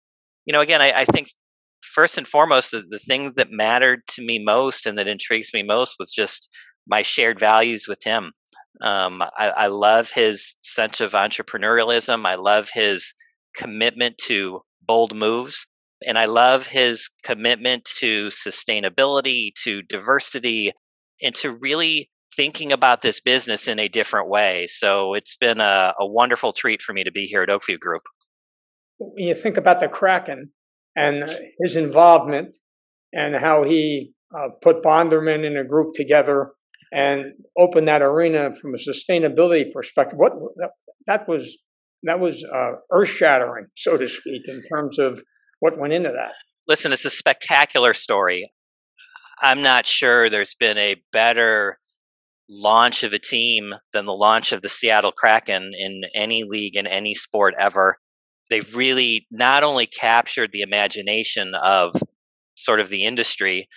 you 0.44 0.52
know, 0.52 0.60
again, 0.60 0.82
I, 0.82 0.92
I 0.92 1.04
think 1.06 1.28
first 1.82 2.18
and 2.18 2.26
foremost, 2.26 2.70
the, 2.70 2.82
the 2.88 2.98
thing 2.98 3.32
that 3.36 3.50
mattered 3.50 4.00
to 4.08 4.24
me 4.24 4.38
most 4.38 4.86
and 4.86 4.98
that 4.98 5.08
intrigues 5.08 5.52
me 5.52 5.62
most 5.62 5.96
was 5.98 6.10
just 6.10 6.48
my 6.86 7.02
shared 7.02 7.38
values 7.38 7.86
with 7.88 8.02
him. 8.04 8.32
Um, 8.80 9.22
I, 9.36 9.50
I 9.50 9.66
love 9.66 10.10
his 10.10 10.56
sense 10.62 11.00
of 11.00 11.12
entrepreneurialism. 11.12 12.26
I 12.26 12.36
love 12.36 12.70
his 12.72 13.12
commitment 13.56 14.18
to 14.26 14.60
bold 14.86 15.14
moves. 15.14 15.66
And 16.06 16.18
I 16.18 16.26
love 16.26 16.66
his 16.66 17.10
commitment 17.24 17.84
to 17.98 18.28
sustainability, 18.28 19.50
to 19.64 19.82
diversity, 19.82 20.72
and 21.20 21.34
to 21.36 21.50
really 21.50 22.08
thinking 22.36 22.70
about 22.70 23.02
this 23.02 23.20
business 23.20 23.66
in 23.66 23.80
a 23.80 23.88
different 23.88 24.28
way. 24.28 24.68
So 24.68 25.14
it's 25.14 25.36
been 25.36 25.60
a, 25.60 25.92
a 25.98 26.06
wonderful 26.06 26.52
treat 26.52 26.82
for 26.82 26.92
me 26.92 27.02
to 27.02 27.10
be 27.10 27.26
here 27.26 27.42
at 27.42 27.48
Oakview 27.48 27.80
Group. 27.80 28.02
When 28.98 29.26
you 29.26 29.34
think 29.34 29.56
about 29.56 29.80
the 29.80 29.88
Kraken, 29.88 30.52
and 30.98 31.30
his 31.60 31.76
involvement 31.76 32.58
and 33.12 33.36
how 33.36 33.62
he 33.62 34.12
uh, 34.36 34.48
put 34.60 34.82
Bonderman 34.82 35.44
in 35.44 35.56
a 35.56 35.64
group 35.64 35.94
together 35.94 36.52
and 36.92 37.32
opened 37.56 37.88
that 37.88 38.02
arena 38.02 38.50
from 38.60 38.74
a 38.74 38.78
sustainability 38.78 39.72
perspective. 39.72 40.18
What 40.18 40.32
that, 41.06 41.28
was 41.28 41.56
that 42.02 42.18
was 42.18 42.44
uh, 42.44 42.72
earth 42.92 43.08
shattering, 43.08 43.66
so 43.76 43.96
to 43.96 44.08
speak, 44.08 44.42
in 44.46 44.60
terms 44.62 44.98
of 44.98 45.22
what 45.60 45.78
went 45.78 45.92
into 45.92 46.10
that. 46.10 46.32
Listen, 46.66 46.92
it's 46.92 47.04
a 47.04 47.10
spectacular 47.10 47.94
story. 47.94 48.50
I'm 49.40 49.62
not 49.62 49.86
sure 49.86 50.28
there's 50.28 50.56
been 50.56 50.78
a 50.78 50.96
better 51.12 51.78
launch 52.50 53.04
of 53.04 53.12
a 53.12 53.18
team 53.18 53.72
than 53.92 54.04
the 54.06 54.12
launch 54.12 54.52
of 54.52 54.62
the 54.62 54.68
Seattle 54.68 55.12
Kraken 55.12 55.72
in 55.78 56.02
any 56.14 56.44
league 56.44 56.76
in 56.76 56.86
any 56.86 57.14
sport 57.14 57.54
ever 57.58 57.98
they've 58.50 58.76
really 58.76 59.26
not 59.30 59.64
only 59.64 59.86
captured 59.86 60.50
the 60.52 60.62
imagination 60.62 61.54
of 61.54 61.94
sort 62.56 62.80
of 62.80 62.88
the 62.88 63.04
industry 63.04 63.68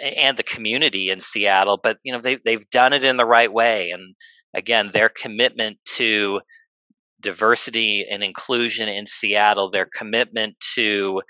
and 0.00 0.36
the 0.36 0.42
community 0.42 1.10
in 1.10 1.20
Seattle, 1.20 1.78
but 1.82 1.98
you 2.04 2.12
know 2.12 2.20
they 2.20 2.36
they've 2.44 2.68
done 2.70 2.92
it 2.92 3.04
in 3.04 3.16
the 3.16 3.26
right 3.26 3.52
way. 3.52 3.90
And 3.90 4.14
again, 4.54 4.90
their 4.92 5.08
commitment 5.08 5.78
to 5.96 6.40
diversity 7.20 8.06
and 8.10 8.22
inclusion 8.22 8.88
in 8.88 9.06
Seattle, 9.06 9.70
their 9.70 9.86
commitment 9.94 10.56
to 10.74 11.22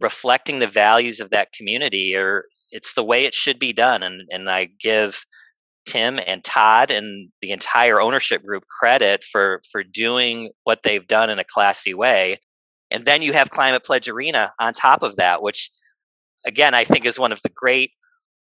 reflecting 0.00 0.58
the 0.58 0.66
values 0.66 1.20
of 1.20 1.30
that 1.30 1.52
community, 1.52 2.14
or 2.16 2.44
it's 2.70 2.94
the 2.94 3.04
way 3.04 3.24
it 3.24 3.34
should 3.34 3.58
be 3.58 3.72
done. 3.72 4.02
And 4.02 4.22
and 4.30 4.48
I 4.50 4.68
give 4.80 5.24
Tim 5.86 6.20
and 6.26 6.42
Todd 6.44 6.90
and 6.90 7.30
the 7.40 7.50
entire 7.50 8.00
ownership 8.00 8.44
group 8.44 8.64
credit 8.68 9.24
for 9.24 9.60
for 9.70 9.82
doing 9.82 10.50
what 10.64 10.80
they've 10.82 11.06
done 11.06 11.30
in 11.30 11.38
a 11.38 11.44
classy 11.44 11.94
way. 11.94 12.38
And 12.90 13.04
then 13.04 13.22
you 13.22 13.32
have 13.32 13.50
Climate 13.50 13.84
Pledge 13.84 14.08
Arena 14.08 14.52
on 14.60 14.74
top 14.74 15.02
of 15.02 15.16
that, 15.16 15.42
which 15.42 15.70
again 16.46 16.74
I 16.74 16.84
think 16.84 17.04
is 17.04 17.18
one 17.18 17.32
of 17.32 17.40
the 17.42 17.50
great 17.54 17.90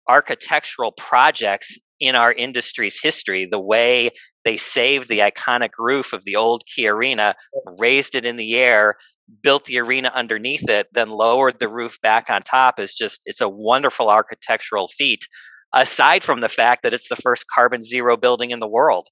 architectural 0.07 0.93
projects 0.93 1.77
in 1.99 2.15
our 2.15 2.31
industry's 2.31 3.01
history. 3.01 3.47
The 3.49 3.59
way 3.59 4.11
they 4.45 4.57
saved 4.57 5.07
the 5.09 5.19
iconic 5.19 5.71
roof 5.77 6.13
of 6.13 6.23
the 6.25 6.35
old 6.35 6.63
Key 6.65 6.87
Arena, 6.87 7.35
raised 7.77 8.15
it 8.15 8.25
in 8.25 8.37
the 8.37 8.55
air, 8.55 8.95
built 9.41 9.65
the 9.65 9.79
arena 9.79 10.11
underneath 10.13 10.67
it, 10.69 10.87
then 10.93 11.09
lowered 11.09 11.59
the 11.59 11.67
roof 11.67 11.99
back 12.01 12.29
on 12.29 12.41
top 12.41 12.79
is 12.79 12.93
just 12.93 13.21
it's 13.25 13.41
a 13.41 13.49
wonderful 13.49 14.09
architectural 14.09 14.87
feat 14.87 15.27
aside 15.73 16.23
from 16.23 16.41
the 16.41 16.49
fact 16.49 16.83
that 16.83 16.93
it's 16.93 17.09
the 17.09 17.15
first 17.15 17.45
carbon 17.53 17.83
zero 17.83 18.17
building 18.17 18.51
in 18.51 18.59
the 18.59 18.67
world. 18.67 19.07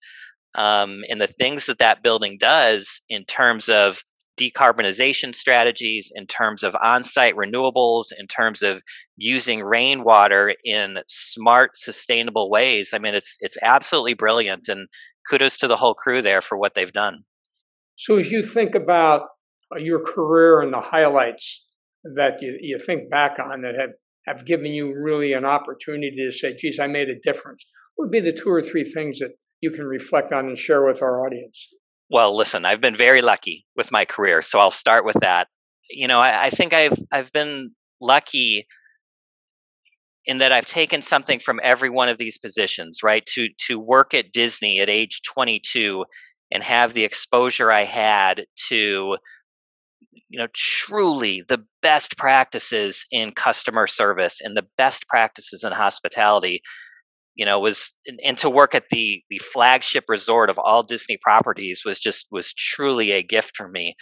Um, 0.56 1.04
and 1.10 1.20
the 1.20 1.28
things 1.28 1.66
that 1.66 1.80
that 1.80 2.02
building 2.02 2.38
does 2.40 3.02
in 3.10 3.26
terms 3.26 3.68
of 3.68 4.02
decarbonization 4.38 5.34
strategies, 5.34 6.12
in 6.14 6.28
terms 6.28 6.64
of 6.64 6.76
on 6.82 7.04
site 7.04 7.36
renewables, 7.36 8.06
in 8.18 8.28
terms 8.28 8.62
of 8.62 8.82
using 9.18 9.62
rainwater 9.62 10.54
in 10.64 11.00
smart, 11.08 11.72
sustainable 11.76 12.50
ways. 12.50 12.94
I 12.94 13.00
mean, 13.00 13.16
it's, 13.16 13.38
it's 13.40 13.58
absolutely 13.62 14.14
brilliant. 14.14 14.68
And 14.68 14.88
kudos 15.30 15.58
to 15.58 15.68
the 15.68 15.78
whole 15.78 15.94
crew 15.94 16.22
there 16.22 16.42
for 16.42 16.58
what 16.58 16.76
they've 16.76 16.92
done. 16.92 17.24
So, 17.96 18.18
as 18.18 18.30
you 18.32 18.44
think 18.44 18.76
about 18.76 19.22
uh, 19.74 19.80
your 19.80 20.02
career 20.02 20.62
and 20.62 20.74
the 20.74 20.82
highlights 20.82 21.66
that 22.16 22.42
you, 22.42 22.58
you 22.60 22.78
think 22.78 23.10
back 23.10 23.40
on 23.40 23.62
that 23.62 23.76
have 23.76 23.92
have 24.28 24.46
given 24.46 24.72
you 24.72 24.94
really 24.94 25.34
an 25.34 25.46
opportunity 25.46 26.16
to 26.26 26.32
say, 26.32 26.56
geez, 26.56 26.80
I 26.80 26.88
made 26.88 27.10
a 27.10 27.20
difference? 27.20 27.66
What 27.96 28.06
would 28.06 28.12
be 28.12 28.20
the 28.20 28.34
two 28.34 28.50
or 28.50 28.62
three 28.62 28.84
things 28.84 29.20
that 29.20 29.32
you 29.62 29.72
can 29.72 29.86
reflect 29.86 30.32
on 30.32 30.48
and 30.48 30.58
share 30.58 30.86
with 30.86 31.02
our 31.02 31.26
audience? 31.26 31.70
Well, 32.10 32.36
listen, 32.36 32.66
I've 32.66 32.82
been 32.82 32.96
very 32.96 33.22
lucky 33.22 33.66
with 33.76 33.92
my 33.92 34.06
career, 34.06 34.42
so 34.42 34.60
I'll 34.60 34.72
start 34.72 35.06
with 35.06 35.18
that. 35.22 35.48
You 35.90 36.08
know, 36.08 36.20
I, 36.20 36.46
I 36.46 36.50
think 36.50 36.74
I've 36.74 36.98
I've 37.12 37.32
been 37.32 37.72
lucky 38.02 38.68
in 40.26 40.40
that 40.40 40.52
I've 40.52 40.66
taken 40.66 41.02
something 41.02 41.40
from 41.40 41.60
every 41.64 41.90
one 41.90 42.10
of 42.10 42.18
these 42.18 42.38
positions, 42.38 43.00
right? 43.04 43.26
To 43.34 43.48
to 43.68 43.80
work 43.80 44.14
at 44.14 44.32
Disney 44.32 44.80
at 44.80 44.90
age 44.90 45.22
22 45.28 46.06
and 46.52 46.64
have 46.64 46.94
the 46.94 47.04
exposure 47.04 47.72
I 47.72 47.84
had 47.84 48.46
to 48.70 49.18
you 50.30 50.40
know 50.40 50.48
truly 50.54 51.44
the 51.48 51.64
best 51.82 52.18
practices 52.18 53.06
in 53.12 53.32
customer 53.32 53.88
service 53.88 54.40
and 54.42 54.56
the 54.56 54.66
best 54.78 55.08
practices 55.08 55.64
in 55.64 55.72
hospitality 55.72 56.62
you 57.36 57.46
know 57.46 57.60
was 57.60 57.94
and 58.24 58.38
to 58.38 58.50
work 58.50 58.74
at 58.74 58.90
the 58.90 59.22
the 59.30 59.40
flagship 59.40 60.06
resort 60.08 60.50
of 60.50 60.60
all 60.60 60.84
disney 60.84 61.18
properties 61.22 61.84
was 61.86 62.00
just 62.00 62.28
was 62.32 62.54
truly 62.54 63.12
a 63.12 63.24
gift 63.24 63.56
for 63.56 63.68
me. 63.68 63.96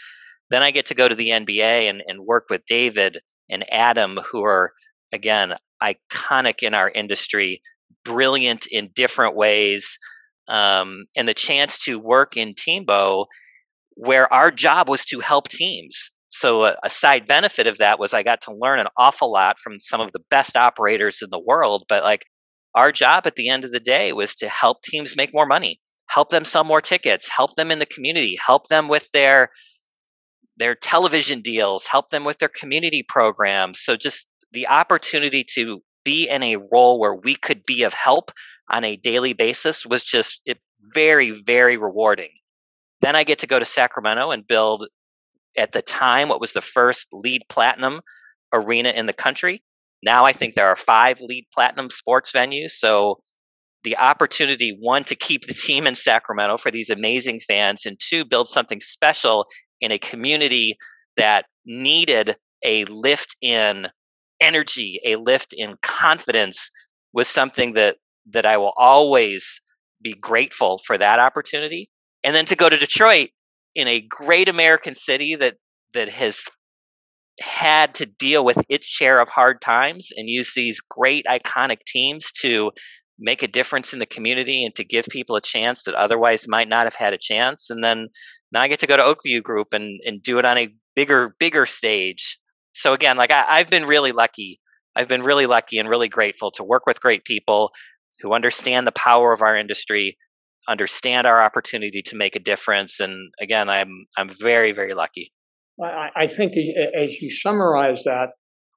Then 0.50 0.64
i 0.64 0.72
get 0.72 0.86
to 0.88 0.96
go 0.96 1.08
to 1.08 1.16
the 1.16 1.30
nba 1.30 1.90
and, 1.90 2.04
and 2.08 2.26
work 2.26 2.46
with 2.50 2.66
david 2.66 3.20
and 3.50 3.66
adam 3.72 4.20
who 4.32 4.44
are 4.44 4.72
again 5.12 5.56
iconic 5.82 6.64
in 6.64 6.74
our 6.74 6.90
industry 6.90 7.62
brilliant 8.06 8.68
in 8.68 8.90
different 8.94 9.36
ways 9.36 9.98
um, 10.48 11.06
and 11.16 11.28
the 11.28 11.34
chance 11.34 11.78
to 11.80 11.98
work 11.98 12.36
in 12.36 12.54
teambo 12.54 13.26
where 13.96 14.32
our 14.34 14.52
job 14.52 14.90
was 14.90 15.06
to 15.06 15.20
help 15.20 15.50
teams. 15.50 16.12
So 16.30 16.66
a, 16.66 16.76
a, 16.84 16.90
side 16.90 17.28
benefit 17.28 17.68
of 17.68 17.78
that 17.78 18.00
was 18.00 18.14
I 18.14 18.24
got 18.24 18.42
to 18.42 18.56
learn 18.56 18.80
an 18.80 18.88
awful 18.98 19.32
lot 19.32 19.60
from 19.60 19.80
some 19.80 20.02
of 20.02 20.12
the 20.14 20.24
best 20.32 20.58
operators 20.58 21.22
in 21.22 21.30
the 21.30 21.40
world. 21.40 21.84
But 21.88 22.04
like 22.04 22.26
our 22.76 22.92
job 22.92 23.28
at 23.28 23.36
the 23.36 23.50
end 23.50 23.66
of 23.66 23.72
the 23.72 23.80
day 23.80 24.14
was 24.14 24.34
to 24.36 24.50
help 24.50 24.82
teams 24.82 25.16
make 25.16 25.30
more 25.34 25.46
money, 25.46 25.80
help 26.08 26.32
them 26.32 26.44
sell 26.44 26.64
more 26.64 26.82
tickets, 26.82 27.30
help 27.30 27.56
them 27.56 27.70
in 27.70 27.80
the 27.80 27.86
community, 27.86 28.38
help 28.44 28.68
them 28.68 28.88
with 28.88 29.10
their 29.14 29.50
their 30.58 30.76
television 30.76 31.42
deals, 31.42 31.88
help 31.88 32.10
them 32.10 32.24
with 32.24 32.38
their 32.38 32.50
community 32.50 33.04
programs. 33.08 33.80
So 33.80 33.96
just 33.96 34.28
the 34.52 34.68
opportunity 34.68 35.44
to 35.56 35.82
be 36.04 36.28
in 36.28 36.44
a 36.44 36.58
role 36.72 37.00
where 37.00 37.16
we 37.16 37.36
could 37.36 37.64
be 37.66 37.84
of 37.84 37.94
help 37.94 38.32
on 38.70 38.84
a 38.84 38.96
daily 38.96 39.34
basis 39.34 39.86
was 39.86 40.04
just 40.04 40.42
it, 40.46 40.60
very, 40.94 41.32
very 41.32 41.78
rewarding. 41.78 42.30
Then 43.04 43.16
I 43.18 43.24
get 43.26 43.40
to 43.40 43.48
go 43.48 43.60
to 43.60 43.66
Sacramento 43.66 44.32
and 44.32 44.48
build, 44.48 44.88
at 45.58 45.74
the 45.74 45.82
time, 45.82 46.30
what 46.30 46.40
was 46.40 46.54
the 46.54 46.62
first 46.62 47.08
LEED 47.12 47.44
platinum 47.50 48.00
arena 48.54 48.90
in 48.90 49.08
the 49.08 49.14
country. 49.14 49.62
Now 50.02 50.24
I 50.24 50.32
think 50.32 50.54
there 50.54 50.68
are 50.68 50.76
five 50.76 51.20
LEED 51.20 51.46
platinum 51.54 51.90
sports 51.90 52.32
venues. 52.32 52.72
So 52.72 53.20
the 53.84 53.98
opportunity, 53.98 54.78
one, 54.80 55.04
to 55.06 55.16
keep 55.16 55.46
the 55.46 55.54
team 55.54 55.86
in 55.86 55.96
Sacramento 55.96 56.58
for 56.58 56.72
these 56.72 56.90
amazing 56.90 57.42
fans, 57.42 57.86
and 57.86 58.00
two, 58.00 58.24
build 58.24 58.48
something 58.48 58.80
special 58.80 59.46
in 59.82 59.92
a 59.92 60.00
community 60.00 60.78
that 61.18 61.46
needed 61.66 62.38
a 62.64 62.86
lift 62.86 63.36
in 63.42 63.88
energy, 64.40 65.02
a 65.06 65.18
lift 65.18 65.54
in 65.58 65.76
confidence 65.82 66.70
was 67.12 67.28
something 67.28 67.74
that 67.74 67.98
that 68.32 68.46
I 68.46 68.56
will 68.56 68.74
always 68.78 69.60
be 70.02 70.14
grateful 70.14 70.80
for 70.86 70.98
that 70.98 71.20
opportunity. 71.20 71.90
And 72.24 72.36
then 72.36 72.46
to 72.46 72.56
go 72.56 72.70
to 72.70 72.78
Detroit 72.78 73.30
in 73.76 73.88
a 73.88 74.02
great 74.02 74.50
American 74.50 74.96
city 74.96 75.36
that 75.36 75.56
that 75.94 76.10
has 76.10 76.46
had 77.40 77.96
to 77.96 78.06
deal 78.06 78.46
with 78.46 78.58
its 78.70 78.88
share 78.88 79.20
of 79.20 79.30
hard 79.30 79.62
times 79.62 80.10
and 80.16 80.30
use 80.30 80.54
these 80.56 80.80
great 80.80 81.26
iconic 81.26 81.80
teams 81.86 82.32
to 82.42 82.72
make 83.20 83.44
a 83.44 83.48
difference 83.48 83.94
in 83.94 84.00
the 84.00 84.06
community 84.06 84.66
and 84.66 84.74
to 84.76 84.84
give 84.84 85.06
people 85.10 85.36
a 85.36 85.42
chance 85.42 85.84
that 85.84 85.96
otherwise 85.96 86.48
might 86.48 86.68
not 86.68 86.86
have 86.86 86.96
had 86.96 87.14
a 87.14 87.18
chance. 87.18 87.70
And 87.70 87.84
then 87.84 88.08
now 88.52 88.62
I 88.62 88.68
get 88.68 88.80
to 88.80 88.88
go 88.88 88.98
to 88.98 89.04
Oakview 89.04 89.42
Group 89.42 89.68
and, 89.72 90.00
and 90.06 90.22
do 90.22 90.40
it 90.40 90.46
on 90.46 90.58
a 90.58 90.74
bigger, 90.96 91.36
bigger 91.40 91.66
stage. 91.66 92.38
So 92.74 92.94
again, 92.94 93.18
like 93.18 93.32
I, 93.32 93.46
I've 93.48 93.70
been 93.70 93.86
really 93.86 94.12
lucky. 94.12 94.60
I've 94.96 95.08
been 95.08 95.24
really 95.24 95.46
lucky 95.46 95.80
and 95.80 95.90
really 95.90 96.10
grateful 96.10 96.52
to 96.52 96.64
work 96.64 96.86
with 96.86 97.02
great 97.02 97.24
people 97.24 97.72
who 98.22 98.34
understand 98.34 98.86
the 98.86 98.92
power 98.92 99.34
of 99.34 99.42
our 99.42 99.56
industry, 99.56 100.18
understand 100.68 101.28
our 101.28 101.44
opportunity 101.44 102.02
to 102.02 102.16
make 102.16 102.36
a 102.36 102.40
difference. 102.40 103.00
And 103.00 103.34
again, 103.40 103.70
I'm 103.70 104.06
I'm 104.18 104.30
very, 104.30 104.72
very 104.72 104.94
lucky. 104.94 105.32
I, 105.82 106.12
I 106.16 106.28
think 106.28 106.54
as 106.94 107.22
you 107.22 107.30
summarize 107.30 108.04
that, 108.04 108.32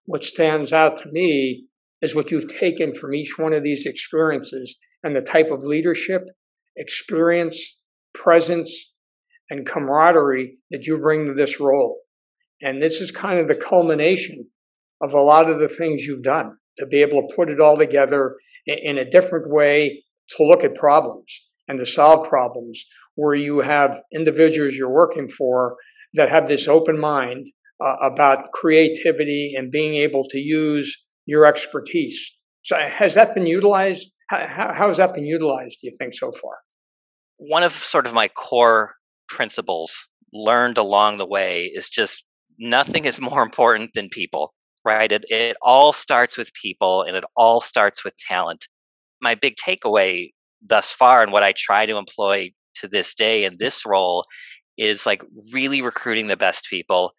what 0.06 0.24
stands 0.24 0.72
out 0.72 0.96
to 0.98 1.10
me 1.10 1.66
is 2.02 2.14
what 2.14 2.30
you've 2.30 2.48
taken 2.48 2.94
from 2.94 3.14
each 3.14 3.38
one 3.38 3.52
of 3.52 3.62
these 3.62 3.86
experiences 3.86 4.76
and 5.02 5.14
the 5.14 5.22
type 5.22 5.50
of 5.50 5.64
leadership, 5.64 6.22
experience, 6.76 7.78
presence, 8.14 8.92
and 9.50 9.66
camaraderie 9.66 10.58
that 10.70 10.86
you 10.86 10.98
bring 10.98 11.26
to 11.26 11.34
this 11.34 11.60
role. 11.60 11.98
And 12.62 12.82
this 12.82 13.00
is 13.00 13.10
kind 13.10 13.38
of 13.38 13.48
the 13.48 13.54
culmination 13.54 14.46
of 15.00 15.12
a 15.12 15.20
lot 15.20 15.50
of 15.50 15.58
the 15.58 15.68
things 15.68 16.06
you've 16.06 16.22
done 16.22 16.56
to 16.78 16.86
be 16.86 17.02
able 17.02 17.22
to 17.22 17.36
put 17.36 17.50
it 17.50 17.60
all 17.60 17.76
together 17.76 18.36
in 18.66 18.98
a 18.98 19.08
different 19.08 19.50
way 19.50 20.02
to 20.30 20.44
look 20.44 20.64
at 20.64 20.74
problems 20.74 21.45
and 21.68 21.78
to 21.78 21.86
solve 21.86 22.28
problems 22.28 22.84
where 23.14 23.34
you 23.34 23.60
have 23.60 24.00
individuals 24.14 24.74
you're 24.74 24.90
working 24.92 25.28
for 25.28 25.76
that 26.14 26.28
have 26.28 26.48
this 26.48 26.68
open 26.68 26.98
mind 26.98 27.46
uh, 27.84 27.96
about 28.02 28.52
creativity 28.52 29.54
and 29.56 29.70
being 29.70 29.94
able 29.94 30.26
to 30.28 30.38
use 30.38 30.96
your 31.26 31.44
expertise. 31.44 32.34
So, 32.62 32.76
has 32.76 33.14
that 33.14 33.34
been 33.34 33.46
utilized? 33.46 34.10
How, 34.28 34.72
how 34.74 34.88
has 34.88 34.96
that 34.96 35.14
been 35.14 35.24
utilized, 35.24 35.78
do 35.80 35.86
you 35.86 35.92
think, 35.98 36.14
so 36.14 36.32
far? 36.32 36.52
One 37.38 37.62
of 37.62 37.72
sort 37.72 38.06
of 38.06 38.14
my 38.14 38.28
core 38.28 38.94
principles 39.28 40.08
learned 40.32 40.78
along 40.78 41.18
the 41.18 41.26
way 41.26 41.64
is 41.64 41.88
just 41.88 42.24
nothing 42.58 43.04
is 43.04 43.20
more 43.20 43.42
important 43.42 43.90
than 43.94 44.08
people, 44.08 44.54
right? 44.84 45.10
It, 45.12 45.24
it 45.28 45.56
all 45.62 45.92
starts 45.92 46.36
with 46.36 46.52
people 46.54 47.02
and 47.02 47.16
it 47.16 47.24
all 47.36 47.60
starts 47.60 48.04
with 48.04 48.16
talent. 48.16 48.66
My 49.20 49.34
big 49.34 49.54
takeaway 49.56 50.30
thus 50.62 50.92
far 50.92 51.22
and 51.22 51.32
what 51.32 51.42
I 51.42 51.52
try 51.56 51.86
to 51.86 51.96
employ 51.96 52.52
to 52.76 52.88
this 52.88 53.14
day 53.14 53.44
in 53.44 53.56
this 53.58 53.86
role 53.86 54.24
is 54.76 55.06
like 55.06 55.22
really 55.52 55.82
recruiting 55.82 56.26
the 56.26 56.36
best 56.36 56.66
people, 56.68 57.12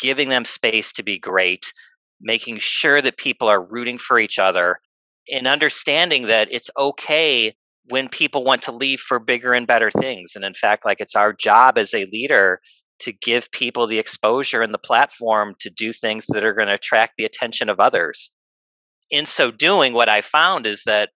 giving 0.00 0.28
them 0.28 0.44
space 0.44 0.92
to 0.92 1.02
be 1.02 1.18
great, 1.18 1.72
making 2.20 2.58
sure 2.58 3.00
that 3.00 3.18
people 3.18 3.48
are 3.48 3.64
rooting 3.64 3.98
for 3.98 4.18
each 4.18 4.38
other, 4.38 4.80
and 5.30 5.46
understanding 5.46 6.26
that 6.26 6.48
it's 6.50 6.70
okay 6.78 7.52
when 7.90 8.08
people 8.08 8.44
want 8.44 8.62
to 8.62 8.72
leave 8.72 9.00
for 9.00 9.18
bigger 9.18 9.54
and 9.54 9.66
better 9.66 9.90
things. 9.90 10.32
And 10.34 10.44
in 10.44 10.54
fact, 10.54 10.84
like 10.84 11.00
it's 11.00 11.16
our 11.16 11.32
job 11.32 11.78
as 11.78 11.94
a 11.94 12.06
leader 12.06 12.60
to 13.00 13.12
give 13.12 13.50
people 13.52 13.86
the 13.86 13.98
exposure 13.98 14.60
and 14.60 14.74
the 14.74 14.78
platform 14.78 15.54
to 15.60 15.70
do 15.70 15.92
things 15.92 16.26
that 16.28 16.44
are 16.44 16.54
going 16.54 16.68
to 16.68 16.74
attract 16.74 17.14
the 17.16 17.24
attention 17.24 17.68
of 17.68 17.78
others. 17.78 18.30
In 19.10 19.24
so 19.24 19.50
doing, 19.50 19.94
what 19.94 20.08
I 20.08 20.20
found 20.20 20.66
is 20.66 20.82
that, 20.84 21.10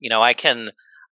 you 0.00 0.08
know, 0.08 0.22
I 0.22 0.32
can 0.32 0.70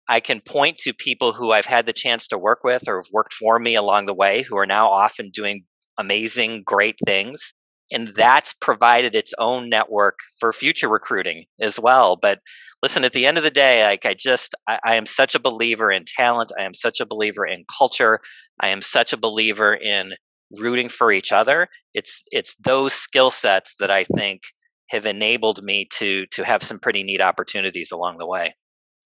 I 0.10 0.20
can 0.20 0.42
point 0.42 0.78
to 0.80 0.94
people 0.94 1.34
who 1.34 1.52
I've 1.52 1.66
had 1.66 1.86
the 1.86 1.94
chance 1.94 2.28
to 2.28 2.38
work 2.38 2.64
with 2.64 2.88
or 2.88 2.98
have 2.98 3.12
worked 3.12 3.34
for 3.34 3.60
me 3.60 3.76
along 3.76 4.06
the 4.06 4.14
way 4.14 4.44
who 4.44 4.58
are 4.58 4.66
now 4.66 4.90
often 4.90 5.30
doing 5.32 5.66
amazing, 5.98 6.64
great 6.66 6.98
things. 7.06 7.54
And 7.92 8.14
that's 8.16 8.54
provided 8.54 9.16
its 9.16 9.34
own 9.38 9.70
network 9.70 10.20
for 10.40 10.52
future 10.52 10.90
recruiting 10.90 11.46
as 11.60 11.80
well. 11.80 12.18
But 12.22 12.40
listen, 12.84 13.06
at 13.06 13.14
the 13.14 13.26
end 13.26 13.38
of 13.38 13.44
the 13.44 13.52
day, 13.52 13.86
like 13.86 14.06
I 14.06 14.14
just, 14.14 14.56
I, 14.68 14.80
I 14.84 14.96
am 14.96 15.06
such 15.06 15.36
a 15.36 15.40
believer 15.40 15.92
in 15.92 16.04
talent. 16.06 16.52
I 16.60 16.64
am 16.64 16.74
such 16.74 17.00
a 17.00 17.06
believer 17.06 17.46
in 17.46 17.66
culture. 17.78 18.20
I 18.60 18.70
am 18.70 18.82
such 18.82 19.14
a 19.14 19.18
believer 19.18 19.74
in 19.74 20.14
rooting 20.52 20.90
for 20.90 21.12
each 21.12 21.32
other. 21.32 21.68
It's, 21.94 22.24
it's 22.32 22.56
those 22.58 22.94
skill 22.94 23.32
sets 23.32 23.76
that 23.80 23.92
I 23.92 24.06
think 24.16 24.42
have 24.90 25.06
enabled 25.06 25.64
me 25.64 25.88
to, 25.94 26.26
to 26.28 26.44
have 26.44 26.64
some 26.64 26.80
pretty 26.80 27.04
neat 27.04 27.22
opportunities 27.22 27.92
along 27.92 28.18
the 28.18 28.28
way. 28.28 28.54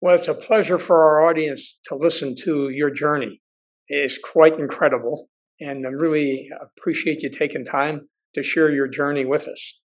Well, 0.01 0.15
it's 0.15 0.27
a 0.27 0.33
pleasure 0.33 0.79
for 0.79 1.03
our 1.03 1.29
audience 1.29 1.77
to 1.85 1.95
listen 1.95 2.35
to 2.43 2.69
your 2.69 2.89
journey. 2.89 3.41
It's 3.87 4.17
quite 4.17 4.57
incredible. 4.57 5.29
And 5.59 5.85
I 5.85 5.91
really 5.91 6.49
appreciate 6.59 7.21
you 7.21 7.29
taking 7.29 7.65
time 7.65 8.09
to 8.33 8.41
share 8.41 8.71
your 8.71 8.87
journey 8.87 9.25
with 9.25 9.47
us. 9.47 9.77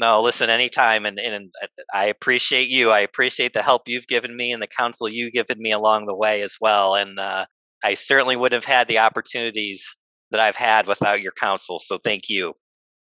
No, 0.00 0.22
listen, 0.22 0.48
anytime. 0.48 1.06
And, 1.06 1.18
and 1.18 1.50
I 1.92 2.06
appreciate 2.06 2.68
you. 2.68 2.90
I 2.90 3.00
appreciate 3.00 3.52
the 3.52 3.62
help 3.62 3.82
you've 3.86 4.06
given 4.06 4.36
me 4.36 4.52
and 4.52 4.62
the 4.62 4.68
counsel 4.68 5.08
you've 5.08 5.32
given 5.32 5.58
me 5.60 5.72
along 5.72 6.06
the 6.06 6.16
way 6.16 6.42
as 6.42 6.56
well. 6.60 6.94
And 6.94 7.18
uh, 7.18 7.46
I 7.82 7.94
certainly 7.94 8.36
wouldn't 8.36 8.62
have 8.62 8.72
had 8.72 8.88
the 8.88 8.98
opportunities 8.98 9.96
that 10.30 10.40
I've 10.40 10.56
had 10.56 10.86
without 10.86 11.20
your 11.20 11.32
counsel. 11.32 11.78
So 11.78 11.98
thank 11.98 12.28
you. 12.28 12.54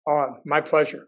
Oh, 0.08 0.38
my 0.46 0.62
pleasure. 0.62 1.08